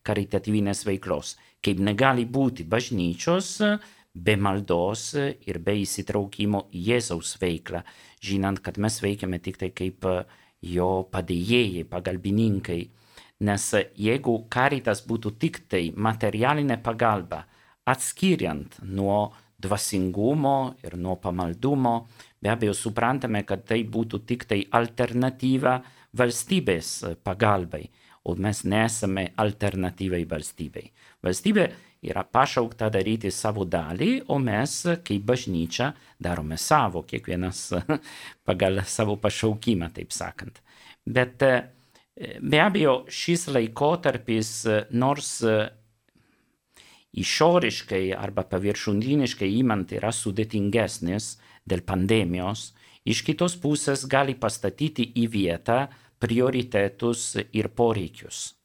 karitatyvinės 0.09 0.86
veiklos, 0.88 1.36
kaip 1.61 1.84
negali 1.84 2.24
būti 2.24 2.64
bažnyčios, 2.64 3.59
be 4.14 4.36
maldos 4.36 5.14
ir 5.16 5.61
be 5.62 5.76
įsitraukimo 5.82 6.66
į 6.74 6.84
Jėzaus 6.90 7.36
veiklą, 7.40 7.82
žinant, 8.22 8.61
kad 8.62 8.78
mes 8.78 8.98
veikiame 9.02 9.38
tik 9.42 9.61
tai 9.61 9.70
kaip 9.70 10.06
jo 10.61 10.90
padėjėjai, 11.12 11.86
pagalbininkai. 11.88 12.80
Nes 13.40 13.68
jeigu 13.96 14.34
karitas 14.52 15.00
būtų 15.06 15.36
tik 15.40 15.62
tai 15.70 15.86
materialinė 15.96 16.76
pagalba, 16.84 17.46
atskiriant 17.88 18.76
nuo 18.84 19.30
dvasingumo 19.61 20.74
ir 20.84 20.96
nuo 20.96 21.16
pamaldumo, 21.20 21.94
be 22.40 22.52
abejo 22.52 22.74
suprantame, 22.76 23.44
kad 23.48 23.64
tai 23.68 23.82
būtų 23.84 24.22
tik 24.28 24.44
tai 24.48 24.61
alternatyva 24.76 25.78
valstybės 26.16 26.92
pagalbai, 27.24 27.86
o 28.28 28.34
mes 28.36 28.64
nesame 28.68 29.30
alternatyvai 29.40 30.24
valstybei. 30.28 30.90
Valstybė 31.24 31.70
yra 32.03 32.24
pašaukta 32.24 32.88
daryti 32.92 33.30
savo 33.30 33.66
dalį, 33.68 34.11
o 34.32 34.38
mes 34.40 34.76
kaip 35.05 35.26
bažnyčia 35.28 35.90
darome 36.20 36.57
savo, 36.57 37.03
kiekvienas 37.05 37.66
pagal 38.48 38.82
savo 38.88 39.18
pašaukimą, 39.20 39.90
taip 39.96 40.14
sakant. 40.16 40.62
Bet 41.05 41.42
be 41.42 42.62
abejo, 42.62 43.03
šis 43.09 43.48
laikotarpis, 43.53 44.53
nors 44.90 45.32
išoriškai 47.11 48.05
arba 48.16 48.46
paviršutiniškai 48.48 49.48
įmant 49.61 49.92
yra 49.96 50.12
sudėtingesnis 50.14 51.34
dėl 51.68 51.82
pandemijos, 51.84 52.70
iš 53.05 53.24
kitos 53.26 53.59
pusės 53.61 54.07
gali 54.09 54.36
pastatyti 54.38 55.11
į 55.20 55.26
vietą 55.34 55.82
prioritetus 56.20 57.34
ir 57.51 57.70
poreikius 57.74 58.59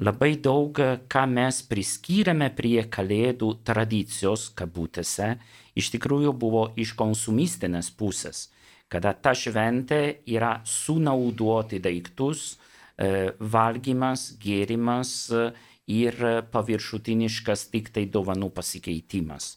labai 0.00 0.36
daug, 0.40 0.76
ką 1.12 1.24
mes 1.28 1.60
priskyrėme 1.68 2.48
prie 2.56 2.84
kalėdų 2.88 3.52
tradicijos, 3.66 4.48
kabutėse, 4.56 5.34
iš 5.76 5.90
tikrųjų 5.94 6.32
buvo 6.40 6.70
iš 6.80 6.94
konsumistinės 6.98 7.92
pusės, 7.92 8.48
kada 8.90 9.12
ta 9.12 9.34
šventė 9.36 10.22
yra 10.26 10.60
sunaudoti 10.64 11.78
daiktus, 11.84 12.56
e, 12.96 13.30
valgymas, 13.38 14.30
gėrimas 14.40 15.12
e, 15.30 15.50
ir 15.90 16.16
paviršutiniškas 16.52 17.68
tik 17.70 17.92
tai 17.94 18.06
dovanų 18.06 18.50
pasikeitimas. 18.54 19.56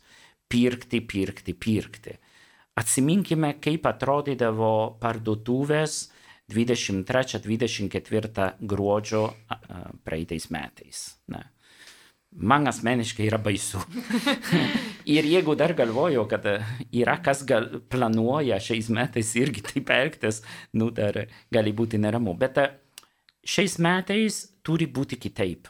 Pirkti, 0.49 0.99
pirkti, 1.01 1.53
pirkti. 1.53 2.17
Atsiminkime, 2.77 3.55
kaip 3.61 3.85
atrodydavo 3.85 4.97
parduotuvės 5.01 6.09
23-24 6.51 8.53
gruodžio 8.59 9.33
praeitais 10.03 10.49
metais. 10.51 11.15
Ne. 11.31 11.39
Man 12.33 12.65
asmeniškai 12.67 13.27
yra 13.29 13.37
baisu. 13.37 13.77
ir 15.15 15.25
jeigu 15.29 15.55
dar 15.55 15.73
galvoju, 15.77 16.25
kad 16.27 16.47
yra 16.91 17.19
kas 17.23 17.43
gal, 17.45 17.67
planuoja 17.89 18.59
šiais 18.59 18.89
metais 18.89 19.35
irgi 19.37 19.61
taip 19.67 19.89
elgtis, 19.93 20.41
nu 20.73 20.89
dar 20.91 21.27
gali 21.53 21.73
būti 21.73 21.97
neramu. 22.01 22.33
Bet 22.33 22.57
šiais 23.45 23.77
metais 23.79 24.47
turi 24.65 24.89
būti 24.89 25.21
kitaip. 25.21 25.69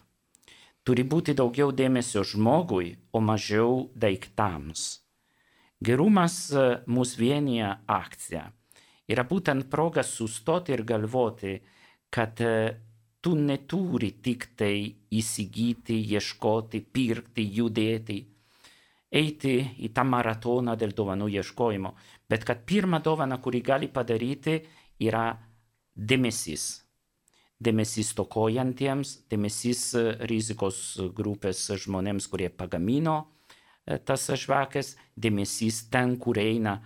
Turi 0.84 1.04
būti 1.08 1.36
daugiau 1.36 1.72
dėmesio 1.72 2.24
žmogui, 2.28 2.96
o 3.12 3.20
mažiau 3.24 3.90
daiktams. 3.96 5.04
Gerumas 5.84 6.52
mus 6.88 7.18
vienyje 7.20 7.76
akcija 7.92 8.52
yra 9.12 9.26
būtent 9.28 9.70
proga 9.72 10.04
sustoti 10.04 10.74
ir 10.74 10.84
galvoti, 10.88 11.58
kad 12.14 12.40
e, 12.42 12.54
tu 13.24 13.36
neturi 13.40 14.12
tik 14.24 14.52
tai 14.60 14.76
įsigyti, 15.12 15.98
ieškoti, 16.14 16.84
pirkti, 16.94 17.48
judėti, 17.58 18.20
eiti 19.14 19.56
į 19.86 19.92
tą 19.96 20.06
maratoną 20.10 20.76
dėl 20.80 20.96
dovanų 20.96 21.30
ieškojimo, 21.40 21.94
bet 22.30 22.46
kad 22.48 22.64
pirma 22.68 23.00
dovana, 23.04 23.40
kurį 23.42 23.62
gali 23.66 23.92
padaryti, 23.92 24.62
yra 25.04 25.28
dėmesys. 25.96 26.72
Dėmesys 27.64 28.10
tokojantiems, 28.18 29.20
dėmesys 29.32 29.84
e, 30.00 30.08
rizikos 30.28 30.80
grupės 31.16 31.70
žmonėms, 31.86 32.28
kurie 32.32 32.50
pagamino 32.50 33.22
tas 33.84 34.30
žvakės, 34.40 34.96
dėmesys 35.20 35.90
ten, 35.92 36.16
kur 36.18 36.40
eina 36.40 36.78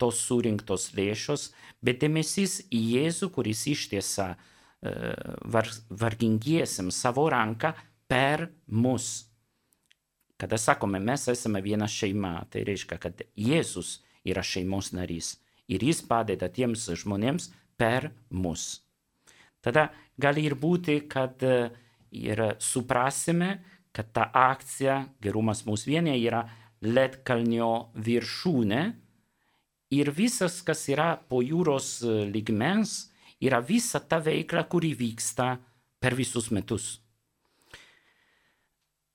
tos 0.00 0.20
surinktos 0.24 0.92
lėšos, 0.96 1.50
bet 1.84 2.00
dėmesys 2.00 2.62
į 2.72 2.80
Jėzų, 2.94 3.30
kuris 3.34 3.66
ištiesia 3.68 4.30
e, 4.32 4.92
var, 5.44 5.68
vargingiesiams 5.90 6.96
savo 6.96 7.26
ranką 7.32 7.74
per 8.08 8.48
mus. 8.66 9.28
Kada 10.38 10.56
sakome, 10.56 11.00
mes 11.02 11.26
esame 11.28 11.60
viena 11.60 11.88
šeima, 11.90 12.46
tai 12.50 12.62
reiškia, 12.64 12.98
kad 13.02 13.24
Jėzus 13.36 13.98
yra 14.24 14.44
šeimos 14.46 14.92
narys 14.96 15.34
ir 15.68 15.84
jis 15.84 16.00
padeda 16.08 16.48
tiems 16.48 16.86
žmonėms 17.02 17.50
per 17.76 18.10
mus. 18.30 18.80
Tada 19.60 19.90
gali 20.16 20.46
ir 20.48 20.54
būti, 20.56 21.02
kad 21.10 21.42
e, 21.44 21.68
ir 22.14 22.40
suprasime, 22.62 23.58
kad 23.92 24.14
ta 24.14 24.28
akcija 24.32 25.02
Gerumas 25.20 25.64
mūsų 25.66 25.92
vienė 25.92 26.14
yra 26.22 26.44
Lietkalnio 26.86 27.90
viršūnė, 27.98 28.82
ir 29.90 30.10
visas, 30.12 30.60
kas 30.62 30.86
yra 30.92 31.14
po 31.16 31.40
jūros 31.44 31.98
e, 32.02 32.22
ligmens, 32.32 33.08
yra 33.40 33.60
visa 33.64 34.00
ta 34.00 34.20
veikla, 34.22 34.66
kuri 34.68 34.92
vyksta 34.98 35.54
per 36.00 36.16
visus 36.18 36.50
metus. 36.54 36.96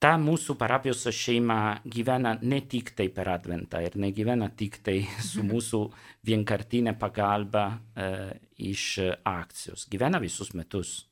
Ta 0.03 0.17
mūsų 0.19 0.57
parapijos 0.59 1.05
šeima 1.15 1.79
gyvena 1.87 2.33
ne 2.41 2.59
tik 2.67 2.91
tai 2.97 3.07
per 3.07 3.29
adventą 3.31 3.79
ir 3.85 3.95
negyvena 3.95 4.49
tik 4.51 4.81
tai 4.83 4.97
su 5.29 5.45
mūsų 5.47 5.83
vienkartinė 6.27 6.97
pagalba 6.99 7.69
e, 7.71 8.09
iš 8.73 8.99
akcijos. 9.23 9.87
Gyvena 9.91 10.19
visus 10.23 10.51
metus. 10.57 11.03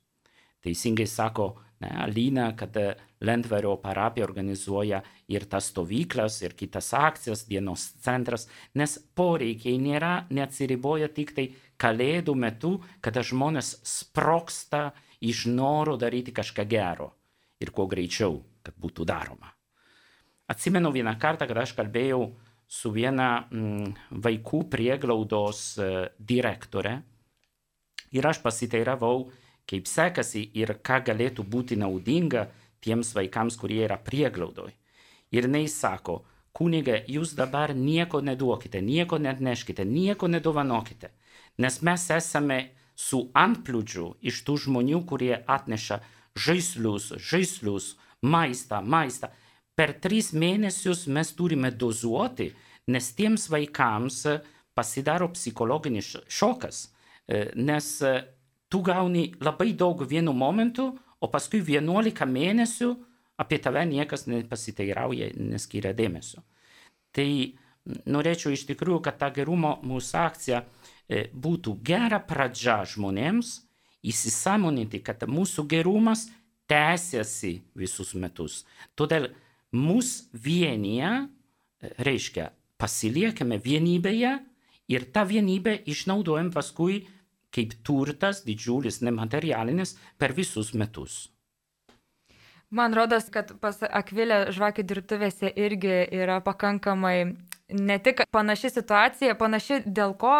Teisingai 0.62 1.08
sako 1.10 1.54
ne, 1.82 1.90
Alina, 2.04 2.50
kad 2.56 2.76
Lentvario 3.22 3.76
parapija 3.82 4.26
organizuoja 4.26 5.02
ir 5.30 5.46
tas 5.50 5.70
stovyklas, 5.72 6.40
ir 6.42 6.54
kitas 6.58 6.92
akcijas, 6.96 7.44
dienos 7.48 7.88
centras, 8.02 8.48
nes 8.78 8.96
poreikiai 9.18 9.78
nėra, 9.82 10.14
neatsiriboja 10.30 11.10
tik 11.14 11.34
tai 11.36 11.48
kalėdų 11.82 12.34
metu, 12.38 12.76
kada 13.02 13.24
žmonės 13.26 13.76
sproksta 13.86 14.90
iš 15.22 15.46
noro 15.50 15.96
daryti 15.98 16.34
kažką 16.34 16.66
gero 16.70 17.12
ir 17.62 17.70
kuo 17.70 17.86
greičiau, 17.90 18.40
kad 18.62 18.74
būtų 18.78 19.06
daroma. 19.06 19.52
Atsimenu 20.50 20.90
vieną 20.92 21.14
kartą, 21.20 21.46
kad 21.46 21.62
aš 21.62 21.76
kalbėjau 21.78 22.24
su 22.72 22.90
viena 22.90 23.44
mm, 23.46 24.18
vaikų 24.24 24.64
prieglaudos 24.72 25.62
uh, 25.78 26.08
direktore 26.18 26.98
ir 28.12 28.26
aš 28.28 28.42
pasiteiravau, 28.44 29.30
kaip 29.72 29.88
sekasi 29.88 30.44
ir 30.60 30.74
ką 30.84 31.00
galėtų 31.08 31.46
būti 31.48 31.78
naudinga 31.80 32.50
tiems 32.84 33.14
vaikams, 33.16 33.56
kurie 33.56 33.80
yra 33.86 33.96
prieglaudoj. 33.96 34.72
Ir 35.32 35.48
jinai 35.48 35.64
sako, 35.72 36.20
kuniga, 36.52 36.98
jūs 37.08 37.32
dabar 37.38 37.72
nieko 37.72 38.20
neduokite, 38.20 38.82
nieko 38.84 39.18
net 39.18 39.40
neškite, 39.40 39.86
nieko 39.88 40.28
nedovanokite, 40.28 41.08
nes 41.58 41.80
mes 41.80 42.08
esame 42.12 42.58
su 42.96 43.24
antplūdžiu 43.32 44.12
iš 44.20 44.42
tų 44.46 44.58
žmonių, 44.66 45.00
kurie 45.08 45.32
atneša 45.48 46.02
žaislius, 46.36 47.14
žaislius, 47.16 47.94
maistą, 48.22 48.82
maistą. 48.84 49.32
Per 49.76 49.94
tris 50.04 50.34
mėnesius 50.36 51.06
mes 51.08 51.32
turime 51.32 51.72
dozuoti, 51.72 52.50
nes 52.92 53.08
tiems 53.16 53.48
vaikams 53.48 54.26
pasidaro 54.76 55.30
psichologinis 55.32 56.12
šokas, 56.28 56.90
e, 57.28 57.48
nes 57.56 57.88
tu 58.72 58.80
gauni 58.80 59.26
labai 59.44 59.74
daug 59.76 60.00
vienu 60.08 60.32
momentu, 60.32 60.94
o 61.20 61.28
paskui 61.28 61.60
11 61.60 62.24
mėnesių 62.26 62.92
apie 63.42 63.58
tave 63.60 63.82
niekas 63.88 64.24
nepasiteirauja, 64.30 65.32
neskiria 65.36 65.92
dėmesio. 65.96 66.40
Tai 67.12 67.28
norėčiau 67.84 68.54
iš 68.54 68.64
tikrųjų, 68.70 69.02
kad 69.04 69.18
ta 69.20 69.28
gerumo 69.34 69.76
mūsų 69.84 70.18
akcija 70.22 70.62
e, 70.62 71.26
būtų 71.34 71.76
gera 71.84 72.22
pradžia 72.24 72.80
žmonėms 72.88 73.58
įsisamoninti, 74.08 75.02
kad 75.04 75.26
mūsų 75.28 75.66
gerumas 75.70 76.26
tęsiasi 76.70 77.58
visus 77.78 78.14
metus. 78.18 78.62
Todėl 78.96 79.28
mūsų 79.76 80.42
vienyje 80.46 81.10
e, 81.12 81.26
reiškia 82.08 82.50
pasiliekame 82.80 83.60
vienybėje 83.62 84.38
ir 84.90 85.10
tą 85.14 85.26
vienybę 85.28 85.82
išnaudojam 85.90 86.50
paskui 86.54 87.02
kaip 87.52 87.76
turtas 87.86 88.42
didžiulis 88.46 89.02
nematerialinis 89.04 89.96
per 90.18 90.34
visus 90.36 90.72
metus. 90.74 91.28
Man 92.72 92.94
rodos, 92.96 93.28
kad 93.28 93.50
pas 93.60 93.82
Akvilę 93.84 94.46
žvakių 94.56 94.84
dirbtuvėse 94.88 95.50
irgi 95.60 96.06
yra 96.16 96.38
pakankamai 96.40 97.34
ne 97.72 97.98
tik 98.02 98.22
panaši 98.32 98.70
situacija, 98.74 99.34
panaši 99.40 99.80
dėl 99.86 100.14
ko, 100.18 100.34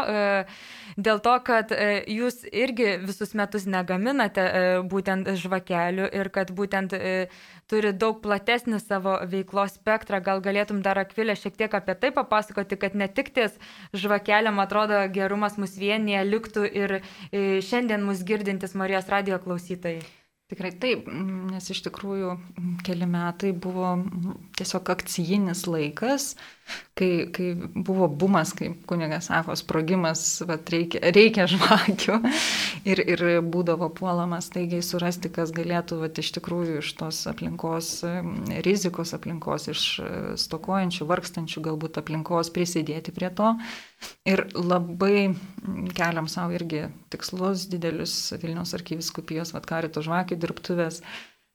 dėl 0.96 1.20
to, 1.24 1.34
kad 1.46 1.72
jūs 2.10 2.42
irgi 2.52 2.98
visus 3.02 3.34
metus 3.38 3.66
negaminate 3.66 4.44
būtent 4.90 5.32
žvakelių 5.40 6.08
ir 6.12 6.30
kad 6.34 6.52
būtent 6.54 6.94
turi 7.72 7.92
daug 7.96 8.20
platesnį 8.24 8.80
savo 8.82 9.18
veiklos 9.24 9.78
spektrą. 9.78 10.20
Gal 10.24 10.42
galėtum 10.44 10.82
dar 10.84 11.00
Akvilę 11.00 11.36
šiek 11.38 11.56
tiek 11.56 11.74
apie 11.74 11.96
tai 11.98 12.12
papasakoti, 12.14 12.76
kad 12.76 12.96
ne 12.98 13.08
tik 13.08 13.32
ties 13.34 13.56
žvakelėm 13.96 14.60
atrodo 14.62 15.00
gerumas 15.12 15.56
mus 15.60 15.78
vienyje 15.80 16.24
liktų 16.28 16.66
ir 16.68 16.98
šiandien 17.32 18.04
mus 18.04 18.24
girdintis 18.28 18.76
Marijos 18.76 19.08
radio 19.12 19.40
klausytojai. 19.42 20.02
Tikrai 20.52 20.68
taip, 20.76 21.06
nes 21.08 21.64
iš 21.72 21.78
tikrųjų 21.86 22.34
keli 22.84 23.06
metai 23.08 23.54
buvo 23.56 23.94
tiesiog 24.58 24.90
akcijinis 24.92 25.62
laikas, 25.64 26.34
kai, 26.98 27.10
kai 27.32 27.54
buvo 27.74 28.06
bumas, 28.08 28.52
kaip 28.56 28.84
kunigas 28.88 29.28
sako, 29.30 29.54
sprogimas, 29.56 30.22
vat, 30.48 30.68
reikia, 30.72 31.00
reikia 31.14 31.46
žvakių 31.50 32.18
ir, 32.92 33.02
ir 33.14 33.24
būdavo 33.42 33.88
puolamas 33.96 34.50
taigiai 34.52 34.84
surasti, 34.84 35.30
kas 35.32 35.54
galėtų 35.56 36.02
vat, 36.02 36.20
iš 36.22 36.32
tikrųjų 36.36 36.80
iš 36.82 36.92
tos 37.00 37.22
aplinkos, 37.30 37.90
rizikos 38.66 39.14
aplinkos, 39.16 39.68
iš 39.72 39.86
stokojančių, 40.44 41.08
vargstančių 41.08 41.64
galbūt 41.70 42.00
aplinkos 42.02 42.52
prisidėti 42.54 43.14
prie 43.16 43.32
to. 43.34 43.54
Ir 44.26 44.46
labai 44.56 45.32
keliam 45.94 46.26
savo 46.30 46.56
irgi 46.56 46.88
tikslus 47.12 47.68
didelius 47.70 48.16
Vilniaus 48.42 48.74
arkiviskupijos 48.74 49.54
Vatkarito 49.54 50.02
žvakių 50.02 50.40
dirbtuvės, 50.42 51.02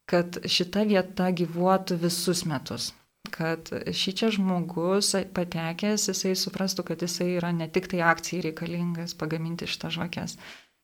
kad 0.08 0.40
šita 0.48 0.86
vieta 0.88 1.28
gyvuotų 1.36 1.98
visus 2.00 2.46
metus. 2.48 2.94
Kad 3.34 3.70
šį 3.70 4.14
čia 4.20 4.30
žmogus 4.34 5.12
patekęs, 5.36 6.08
jisai 6.10 6.34
suprastų, 6.38 6.84
kad 6.90 7.02
jisai 7.04 7.32
yra 7.36 7.50
ne 7.54 7.68
tik 7.72 7.88
tai 7.92 8.00
akcijai 8.06 8.48
reikalingas 8.48 9.16
pagaminti 9.18 9.68
šitą 9.68 9.90
žvakės, 9.94 10.36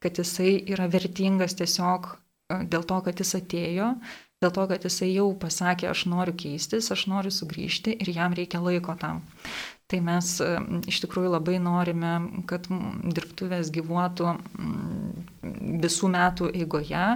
kad 0.03 0.21
jisai 0.21 0.59
yra 0.75 0.89
vertingas 0.93 1.57
tiesiog 1.59 2.11
e, 2.13 2.61
dėl 2.71 2.85
to, 2.89 3.01
kad 3.07 3.21
jis 3.23 3.35
atėjo, 3.41 3.95
dėl 4.45 4.55
to, 4.57 4.67
kad 4.73 4.85
jisai 4.85 5.13
jau 5.15 5.29
pasakė, 5.41 5.89
aš 5.93 6.05
noriu 6.13 6.35
keistis, 6.45 6.91
aš 6.93 7.07
noriu 7.13 7.33
sugrįžti 7.33 7.97
ir 7.97 8.13
jam 8.13 8.37
reikia 8.37 8.61
laiko 8.65 8.97
tam. 9.01 9.23
Tai 9.89 10.01
mes 10.05 10.31
e, 10.41 10.53
iš 10.91 11.03
tikrųjų 11.05 11.35
labai 11.37 11.59
norime, 11.63 12.15
kad 12.51 12.69
dirbtuvės 12.69 13.73
gyvuotų 13.75 14.33
visų 15.85 16.11
metų 16.15 16.49
eigoje. 16.57 17.07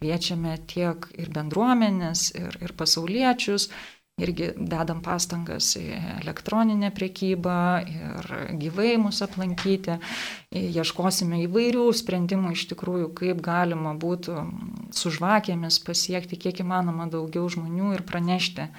Kviečiame 0.00 0.56
tiek 0.70 1.06
ir 1.20 1.30
bendruomenės, 1.34 2.30
ir, 2.38 2.56
ir 2.64 2.74
pasauliečius, 2.78 3.68
irgi 4.20 4.50
dedam 4.56 5.00
pastangas 5.04 5.72
į 5.80 5.86
elektroninę 6.20 6.92
priekybą 6.96 7.56
ir 7.88 8.30
gyvai 8.60 8.94
mus 9.02 9.22
aplankyti. 9.26 9.98
Ieškosime 10.50 11.42
įvairių 11.46 11.88
sprendimų 11.96 12.54
iš 12.56 12.68
tikrųjų, 12.72 13.10
kaip 13.18 13.42
galima 13.44 13.94
būtų 13.98 14.46
su 14.96 15.12
žvakėmis 15.14 15.80
pasiekti 15.86 16.38
kiek 16.40 16.62
įmanoma 16.64 17.08
daugiau 17.10 17.48
žmonių 17.50 17.94
ir 17.98 18.06
pranešti 18.06 18.70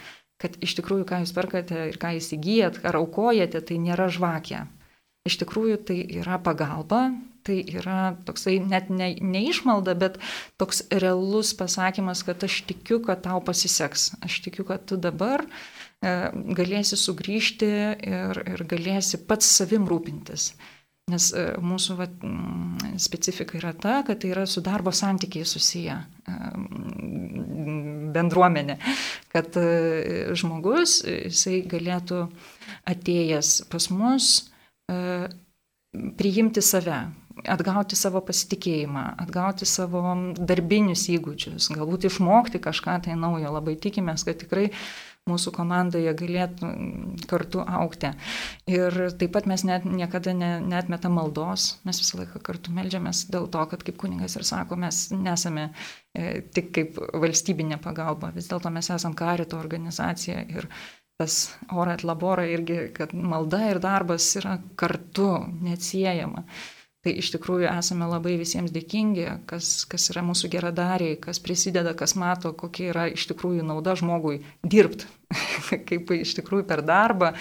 kad 0.41 0.55
iš 0.63 0.73
tikrųjų, 0.79 1.05
ką 1.05 1.19
jūs 1.21 1.33
perkate 1.37 1.83
ir 1.91 1.97
ką 2.01 2.15
įsigijat, 2.17 2.79
ar 2.87 2.97
aukojate, 2.97 3.61
tai 3.61 3.77
nėra 3.77 4.07
žvakė. 4.09 4.63
Iš 5.29 5.37
tikrųjų, 5.43 5.77
tai 5.85 5.99
yra 6.17 6.39
pagalba, 6.41 7.11
tai 7.43 7.61
yra 7.67 8.13
toksai 8.25 8.57
net 8.63 8.89
ne, 8.93 9.11
neišmalda, 9.21 9.95
bet 9.99 10.17
toks 10.61 10.83
realus 10.91 11.53
pasakymas, 11.57 12.23
kad 12.27 12.43
aš 12.47 12.61
tikiu, 12.69 13.01
kad 13.05 13.23
tau 13.25 13.41
pasiseks. 13.45 14.11
Aš 14.25 14.41
tikiu, 14.45 14.65
kad 14.67 14.85
tu 14.89 14.99
dabar 15.01 15.43
e, 15.45 16.13
galėsi 16.57 16.99
sugrįžti 16.99 17.71
ir, 18.11 18.43
ir 18.53 18.65
galėsi 18.69 19.21
pats 19.27 19.49
savim 19.59 19.87
rūpintis. 19.89 20.51
Nes 21.11 21.31
e, 21.35 21.45
mūsų 21.59 21.97
va, 21.99 22.07
specifika 23.01 23.57
yra 23.59 23.73
ta, 23.73 24.01
kad 24.07 24.21
tai 24.21 24.31
yra 24.35 24.45
su 24.47 24.63
darbo 24.63 24.93
santykiai 24.95 25.47
susiję 25.49 25.97
e, 25.97 26.39
bendruomenė, 28.11 28.75
kad 29.31 29.55
žmogus, 30.35 30.99
jisai 31.07 31.61
galėtų 31.71 32.25
atėjęs 32.91 33.53
pas 33.71 33.87
mus 33.93 34.33
priimti 36.17 36.61
save, 36.63 36.99
atgauti 37.49 37.97
savo 37.99 38.21
pasitikėjimą, 38.25 39.05
atgauti 39.23 39.67
savo 39.69 40.03
darbinius 40.37 41.07
įgūdžius, 41.13 41.71
galbūt 41.75 42.09
išmokti 42.09 42.61
kažką 42.63 42.99
tai 43.07 43.15
naujo. 43.19 43.53
Labai 43.53 43.77
tikimės, 43.81 44.25
kad 44.27 44.39
tikrai 44.41 44.69
mūsų 45.29 45.51
komandoje 45.53 46.13
galėtų 46.17 46.69
kartu 47.29 47.61
aukti. 47.61 48.09
Ir 48.69 48.95
taip 49.21 49.33
pat 49.35 49.47
mes 49.49 49.63
net, 49.67 49.85
niekada 49.85 50.33
ne, 50.33 50.55
netmetam 50.65 51.13
maldos, 51.19 51.75
mes 51.85 51.99
visą 52.01 52.23
laiką 52.23 52.41
kartu 52.45 52.73
melžiamės 52.73 53.27
dėl 53.33 53.45
to, 53.53 53.65
kad 53.69 53.85
kaip 53.85 53.99
kuningas 54.01 54.37
ir 54.39 54.47
sako, 54.47 54.79
mes 54.81 55.03
nesame 55.13 55.69
e, 56.17 56.41
tik 56.53 56.71
kaip 56.77 56.97
valstybinė 57.13 57.77
pagalba, 57.83 58.33
vis 58.33 58.49
dėlto 58.49 58.73
mes 58.73 58.89
esame 58.89 59.17
karito 59.19 59.61
organizacija 59.61 60.41
ir 60.49 60.69
tas 61.21 61.51
orat 61.69 62.01
labora 62.07 62.47
irgi, 62.49 62.87
kad 62.97 63.13
malda 63.13 63.67
ir 63.69 63.79
darbas 63.83 64.25
yra 64.39 64.57
kartu, 64.79 65.35
neatsiejama. 65.61 66.47
Tai 67.01 67.15
iš 67.17 67.31
tikrųjų 67.33 67.65
esame 67.65 68.05
labai 68.05 68.35
visiems 68.37 68.69
dėkingi, 68.73 69.25
kas, 69.49 69.71
kas 69.89 70.03
yra 70.13 70.21
mūsų 70.25 70.51
geradariai, 70.53 71.15
kas 71.21 71.39
prisideda, 71.41 71.95
kas 71.97 72.13
mato, 72.13 72.51
kokia 72.53 72.91
yra 72.91 73.07
iš 73.09 73.25
tikrųjų 73.31 73.65
nauda 73.65 73.95
žmogui 73.97 74.43
dirbti. 74.61 75.09
Kaip 75.89 76.11
iš 76.13 76.35
tikrųjų 76.37 76.67
per 76.69 76.83
darbą 76.85 77.31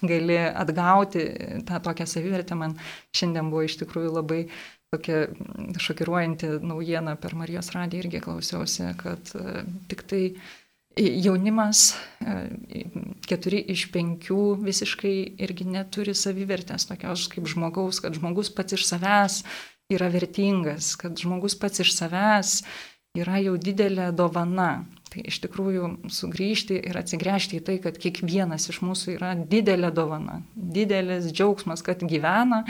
gali 0.00 0.38
atgauti 0.40 1.26
tą 1.68 1.82
tokią 1.84 2.06
savivertę. 2.08 2.56
Man 2.56 2.78
šiandien 3.12 3.52
buvo 3.52 3.66
iš 3.66 3.76
tikrųjų 3.82 4.14
labai 4.16 4.44
tokia 4.90 5.26
šokiruojanti 5.78 6.54
naujiena 6.66 7.14
per 7.20 7.36
Marijos 7.38 7.70
radiją 7.76 8.06
irgi 8.06 8.22
klausiausi, 8.24 8.88
kad 8.98 9.34
e, 9.38 9.62
tik 9.90 10.02
tai 10.10 10.22
Jaunimas, 11.00 11.94
e, 12.20 12.84
keturi 13.28 13.60
iš 13.72 13.86
penkių 13.94 14.58
visiškai 14.60 15.14
irgi 15.40 15.64
neturi 15.64 16.12
savivertės 16.16 16.84
tokios 16.90 17.24
kaip 17.32 17.48
žmogaus, 17.48 18.02
kad 18.04 18.16
žmogus 18.18 18.52
pats 18.52 18.76
iš 18.76 18.84
savęs 18.90 19.40
yra 19.90 20.10
vertingas, 20.12 20.94
kad 21.00 21.16
žmogus 21.18 21.56
pats 21.58 21.80
iš 21.84 21.94
savęs 21.96 22.60
yra 23.18 23.40
jau 23.42 23.56
didelė 23.58 24.10
dovana. 24.16 24.84
Tai 25.10 25.24
iš 25.26 25.40
tikrųjų 25.42 25.88
sugrįžti 26.14 26.76
ir 26.86 26.98
atsigręžti 27.00 27.58
į 27.58 27.64
tai, 27.66 27.78
kad 27.82 27.96
kiekvienas 27.98 28.68
iš 28.70 28.78
mūsų 28.86 29.16
yra 29.16 29.32
didelė 29.34 29.90
dovana, 29.94 30.38
didelis 30.54 31.32
džiaugsmas, 31.32 31.82
kad 31.82 32.04
gyvena. 32.06 32.62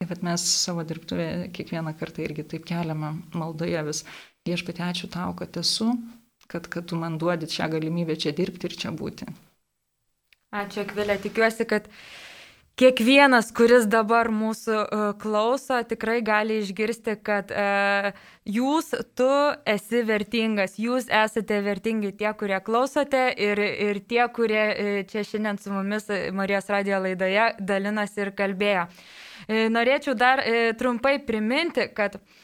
Tai 0.00 0.08
vad 0.10 0.24
mes 0.26 0.42
savo 0.64 0.82
dirbtuvėje 0.88 1.52
kiekvieną 1.54 1.94
kartą 2.00 2.24
irgi 2.24 2.48
taip 2.50 2.66
keliame 2.66 3.14
maldoje 3.36 3.86
vis 3.86 4.02
viešpatė 4.48 4.88
ačiū 4.88 5.12
tau, 5.12 5.30
kad 5.38 5.54
esu, 5.62 5.92
kad, 6.54 6.70
kad 6.70 6.86
tu 6.86 6.98
man 7.00 7.18
duodit 7.18 7.50
šią 7.50 7.72
galimybę 7.74 8.14
čia 8.20 8.30
dirbti 8.36 8.70
ir 8.70 8.78
čia 8.78 8.94
būti. 8.94 9.26
Ačiū, 10.54 10.84
Akvilė. 10.84 11.16
Tikiuosi, 11.18 11.64
kad 11.66 11.88
kiekvienas, 12.78 13.48
kuris 13.54 13.88
dabar 13.90 14.30
mūsų 14.30 14.76
uh, 14.76 15.02
klauso, 15.18 15.80
tikrai 15.90 16.20
gali 16.26 16.60
išgirsti, 16.62 17.16
kad 17.26 17.50
uh, 17.50 18.12
jūs, 18.46 18.92
tu 19.18 19.30
esi 19.74 20.04
vertingas, 20.06 20.78
jūs 20.78 21.10
esate 21.10 21.58
vertingi 21.66 22.12
tie, 22.14 22.30
kurie 22.38 22.62
klausote 22.62 23.26
ir, 23.34 23.58
ir 23.88 23.98
tie, 24.06 24.22
kurie 24.36 24.62
uh, 24.70 24.94
čia 25.10 25.26
šiandien 25.26 25.58
su 25.58 25.74
mumis 25.74 26.06
Marijos 26.38 26.70
radio 26.70 27.02
laidoje 27.02 27.50
dalinasi 27.58 28.26
ir 28.28 28.34
kalbėjo. 28.38 28.86
Uh, 28.86 29.66
norėčiau 29.74 30.14
dar 30.14 30.46
uh, 30.46 30.70
trumpai 30.78 31.18
priminti, 31.26 31.90
kad 31.98 32.20
uh, 32.22 32.42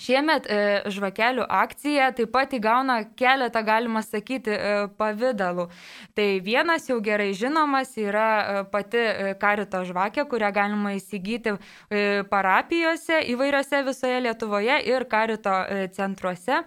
Šiemet 0.00 0.46
e, 0.48 0.58
žvakelių 0.92 1.46
akcija 1.48 2.10
taip 2.16 2.32
pat 2.34 2.52
įgauna 2.56 2.98
keletą, 3.18 3.62
galima 3.66 4.02
sakyti, 4.04 4.52
e, 4.52 4.74
pavydalų. 4.98 5.68
Tai 6.16 6.28
vienas 6.44 6.88
jau 6.90 6.98
gerai 7.04 7.32
žinomas 7.36 7.94
yra 8.00 8.28
e, 8.28 8.64
pati 8.72 9.00
e, 9.00 9.32
karito 9.40 9.82
žvakė, 9.88 10.26
kurią 10.30 10.52
galima 10.56 10.96
įsigyti 10.96 11.56
e, 11.56 12.24
parapijose 12.30 13.22
įvairiose 13.32 13.82
visoje 13.86 14.20
Lietuvoje 14.26 14.80
ir 14.88 15.08
karito 15.10 15.56
e, 15.64 15.88
centruose. 15.96 16.64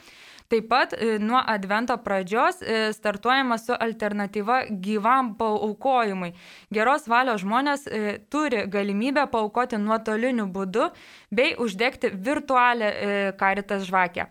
Taip 0.49 0.65
pat 0.65 0.93
e, 0.97 1.19
nuo 1.21 1.37
advento 1.45 1.93
pradžios 2.01 2.61
e, 2.61 2.93
startuojama 2.93 3.57
su 3.61 3.75
alternatyva 3.79 4.63
gyvam 4.81 5.35
paukojimui. 5.37 6.31
Geros 6.73 7.05
valios 7.11 7.43
žmonės 7.43 7.85
e, 7.85 8.15
turi 8.33 8.63
galimybę 8.65 9.27
paukoti 9.29 9.77
nuotoliniu 9.77 10.47
būdu 10.49 10.89
bei 11.29 11.53
uždegti 11.53 12.09
virtualią 12.25 12.89
karitas 13.37 13.85
žvakę. 13.85 14.25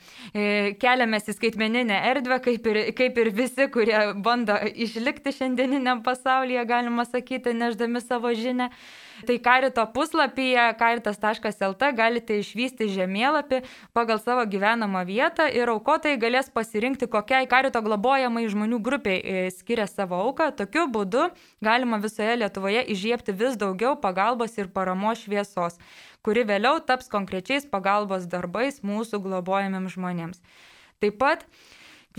Keliamės 0.83 1.31
į 1.31 1.37
skaitmeninę 1.37 2.01
erdvę, 2.11 2.41
kaip 2.43 2.67
ir, 2.67 2.81
kaip 2.99 3.21
ir 3.23 3.31
visi, 3.37 3.69
kurie 3.71 4.01
bando 4.19 4.59
išlikti 4.75 5.37
šiandieniniam 5.37 6.03
pasaulyje, 6.03 6.67
galima 6.67 7.07
sakyti, 7.07 7.55
neždami 7.55 8.03
savo 8.03 8.35
žinę. 8.35 8.73
Tai 9.27 9.39
karito 9.43 9.83
puslapyje 9.95 10.65
karitas.lt 10.79 11.91
galite 11.97 12.39
išvysti 12.39 12.87
žemėlapį 12.95 13.63
pagal 13.97 14.21
savo 14.23 14.45
gyvenamą 14.47 15.03
vietą 15.09 15.49
ir 15.51 15.73
aukotojai 15.73 16.21
galės 16.23 16.51
pasirinkti, 16.55 17.09
kokiai 17.11 17.49
karito 17.51 17.83
globojamai 17.83 18.47
žmonių 18.53 18.79
grupiai 18.85 19.19
e, 19.19 19.43
skiria 19.51 19.89
savo 19.91 20.21
auką. 20.29 20.53
Tokiu 20.61 20.87
būdu 20.95 21.29
galima 21.65 21.99
visoje 22.03 22.37
Lietuvoje 22.39 22.85
įžiepti 22.95 23.35
vis 23.35 23.59
daugiau 23.59 23.97
pagalbos 23.99 24.55
ir 24.59 24.71
paramos 24.71 25.25
šviesos, 25.25 25.81
kuri 26.23 26.47
vėliau 26.47 26.79
taps 26.79 27.11
konkrečiais 27.11 27.67
pagalbos 27.67 28.31
darbais 28.31 28.83
mūsų 28.87 29.23
globojamiems 29.27 29.99
žmonėms. 29.99 30.43
Taip 31.03 31.19
pat 31.19 31.45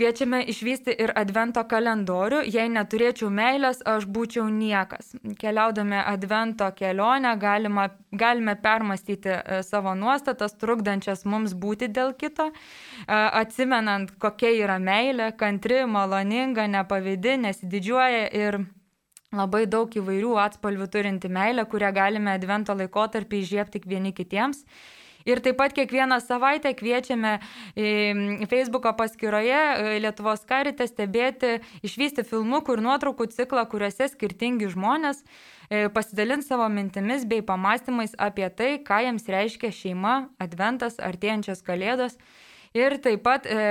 Kviečiame 0.00 0.38
išvysti 0.48 0.94
ir 1.04 1.10
advento 1.12 1.60
kalendorių. 1.68 2.38
Jei 2.48 2.70
neturėčiau 2.72 3.26
meilės, 3.36 3.82
aš 3.84 4.06
būčiau 4.08 4.46
niekas. 4.48 5.10
Keliaudami 5.36 5.98
advento 6.00 6.70
kelionę 6.78 7.34
galima, 7.36 7.84
galime 8.08 8.54
permastyti 8.56 9.28
e, 9.34 9.58
savo 9.66 9.92
nuostatas, 9.92 10.54
trukdančias 10.56 11.26
mums 11.28 11.52
būti 11.52 11.90
dėl 11.92 12.14
kito, 12.16 12.46
e, 12.48 12.54
atsimenant, 13.12 14.14
kokia 14.24 14.54
yra 14.62 14.78
meilė, 14.80 15.34
kantri, 15.36 15.82
maloninga, 15.84 16.64
nepavidi, 16.78 17.34
nesididžiuoja 17.44 18.22
ir 18.40 18.56
labai 19.36 19.66
daug 19.68 19.92
įvairių 20.00 20.32
atspalvių 20.46 20.88
turinti 20.96 21.28
meilė, 21.28 21.68
kurią 21.68 21.92
galime 22.00 22.38
advento 22.40 22.72
laikotarpį 22.72 23.44
įžiepti 23.44 23.84
vieni 23.84 24.14
kitiems. 24.16 24.64
Ir 25.28 25.40
taip 25.44 25.58
pat 25.60 25.74
kiekvieną 25.76 26.20
savaitę 26.24 26.72
kviečiame 26.74 27.38
Facebook'o 28.50 28.92
paskyroje 28.96 29.60
e, 29.60 29.98
Lietuvos 30.00 30.46
karite 30.48 30.86
stebėti, 30.88 31.58
išvysti 31.84 32.24
filmukų 32.24 32.78
ir 32.78 32.84
nuotraukų 32.86 33.28
ciklą, 33.34 33.66
kuriuose 33.68 34.08
skirtingi 34.12 34.70
žmonės 34.72 35.22
e, 35.22 35.88
pasidalins 35.92 36.48
savo 36.48 36.68
mintimis 36.72 37.26
bei 37.28 37.44
pamastymais 37.44 38.16
apie 38.18 38.48
tai, 38.48 38.70
ką 38.84 39.02
jiems 39.06 39.28
reiškia 39.28 39.72
šeima, 39.74 40.14
adventas, 40.40 41.00
artėjančios 41.02 41.64
kalėdos. 41.66 42.16
Ir 42.70 42.94
taip 43.02 43.24
pat 43.26 43.48
e, 43.50 43.62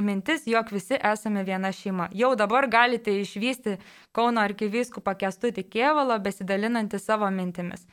mintis, 0.00 0.46
jog 0.48 0.70
visi 0.72 0.96
esame 0.96 1.42
viena 1.44 1.68
šeima. 1.76 2.08
Jau 2.16 2.32
dabar 2.40 2.64
galite 2.72 3.12
išvysti 3.20 3.76
Kauno 4.16 4.40
arkivyskupą 4.40 5.12
Kestutį 5.20 5.66
Kievalą 5.68 6.16
besidalinantį 6.24 7.02
savo 7.02 7.28
mintimis. 7.30 7.84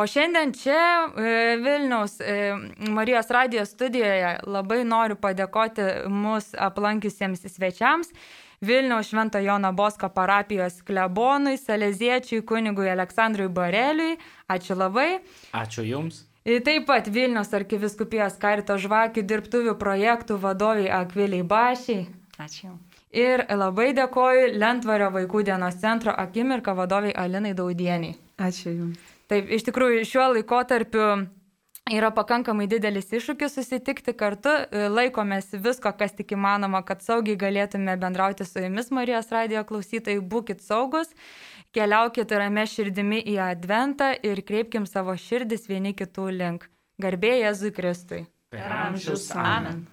O 0.00 0.06
šiandien 0.06 0.52
čia 0.56 0.82
e, 1.12 1.56
Vilniaus 1.60 2.20
e, 2.20 2.54
Marijos 2.88 3.28
radijos 3.30 3.74
studijoje 3.74 4.30
labai 4.48 4.78
noriu 4.88 5.18
padėkoti 5.20 5.88
mūsų 6.08 6.56
aplankiusiems 6.68 7.44
svečiams. 7.52 8.08
Vilniaus 8.64 9.10
Švento 9.10 9.42
Jono 9.44 9.72
Bosko 9.76 10.08
parapijos 10.14 10.78
klebonui, 10.88 11.58
saleziečiui, 11.60 12.40
kunigui 12.48 12.88
Aleksandrui 12.92 13.50
Bareliui. 13.52 14.16
Ačiū 14.48 14.78
labai. 14.80 15.20
Ačiū 15.52 15.84
Jums. 15.84 16.24
Taip 16.48 16.88
pat 16.88 17.12
Vilniaus 17.12 17.52
arkiviskupijos 17.60 18.40
karito 18.40 18.78
žvakių 18.80 19.28
dirbtuvių 19.34 19.76
projektų 19.84 20.40
vadoviai 20.40 20.88
Akviliai 21.02 21.44
Bašiai. 21.44 22.08
Ačiū. 22.40 22.72
Ir 23.12 23.44
labai 23.52 23.90
dėkoju 24.00 24.52
Lentvario 24.56 25.12
vaikų 25.12 25.44
dienos 25.52 25.80
centro 25.84 26.16
akimirką 26.16 26.78
vadoviai 26.78 27.16
Alinai 27.20 27.56
Daudieniai. 27.58 28.16
Ačiū 28.40 28.72
Jums. 28.72 29.09
Taip, 29.30 29.46
iš 29.46 29.62
tikrųjų, 29.68 30.02
šiuo 30.10 30.24
laikotarpiu 30.34 31.04
yra 31.90 32.10
pakankamai 32.14 32.66
didelis 32.70 33.12
iššūkis 33.14 33.54
susitikti 33.58 34.14
kartu, 34.18 34.52
laikomės 34.90 35.52
visko, 35.62 35.92
kas 35.98 36.16
tik 36.18 36.34
įmanoma, 36.36 36.82
kad 36.86 37.04
saugiai 37.06 37.38
galėtume 37.38 37.94
bendrauti 38.00 38.46
su 38.46 38.62
jumis, 38.62 38.90
Marijos 38.94 39.30
radio 39.34 39.62
klausytojai, 39.66 40.18
būkite 40.32 40.66
saugus, 40.66 41.14
keliaukite 41.74 42.42
rame 42.42 42.66
širdimi 42.66 43.22
į 43.34 43.38
adventą 43.50 44.12
ir 44.26 44.42
kreipkim 44.46 44.90
savo 44.90 45.14
širdis 45.14 45.70
vieni 45.70 45.94
kitų 45.94 46.26
link. 46.34 46.66
Garbė 47.00 47.36
Jėzui 47.44 47.72
Kristui. 47.74 48.26
Per 48.50 48.76
amžius. 48.82 49.30
Amen. 49.38 49.86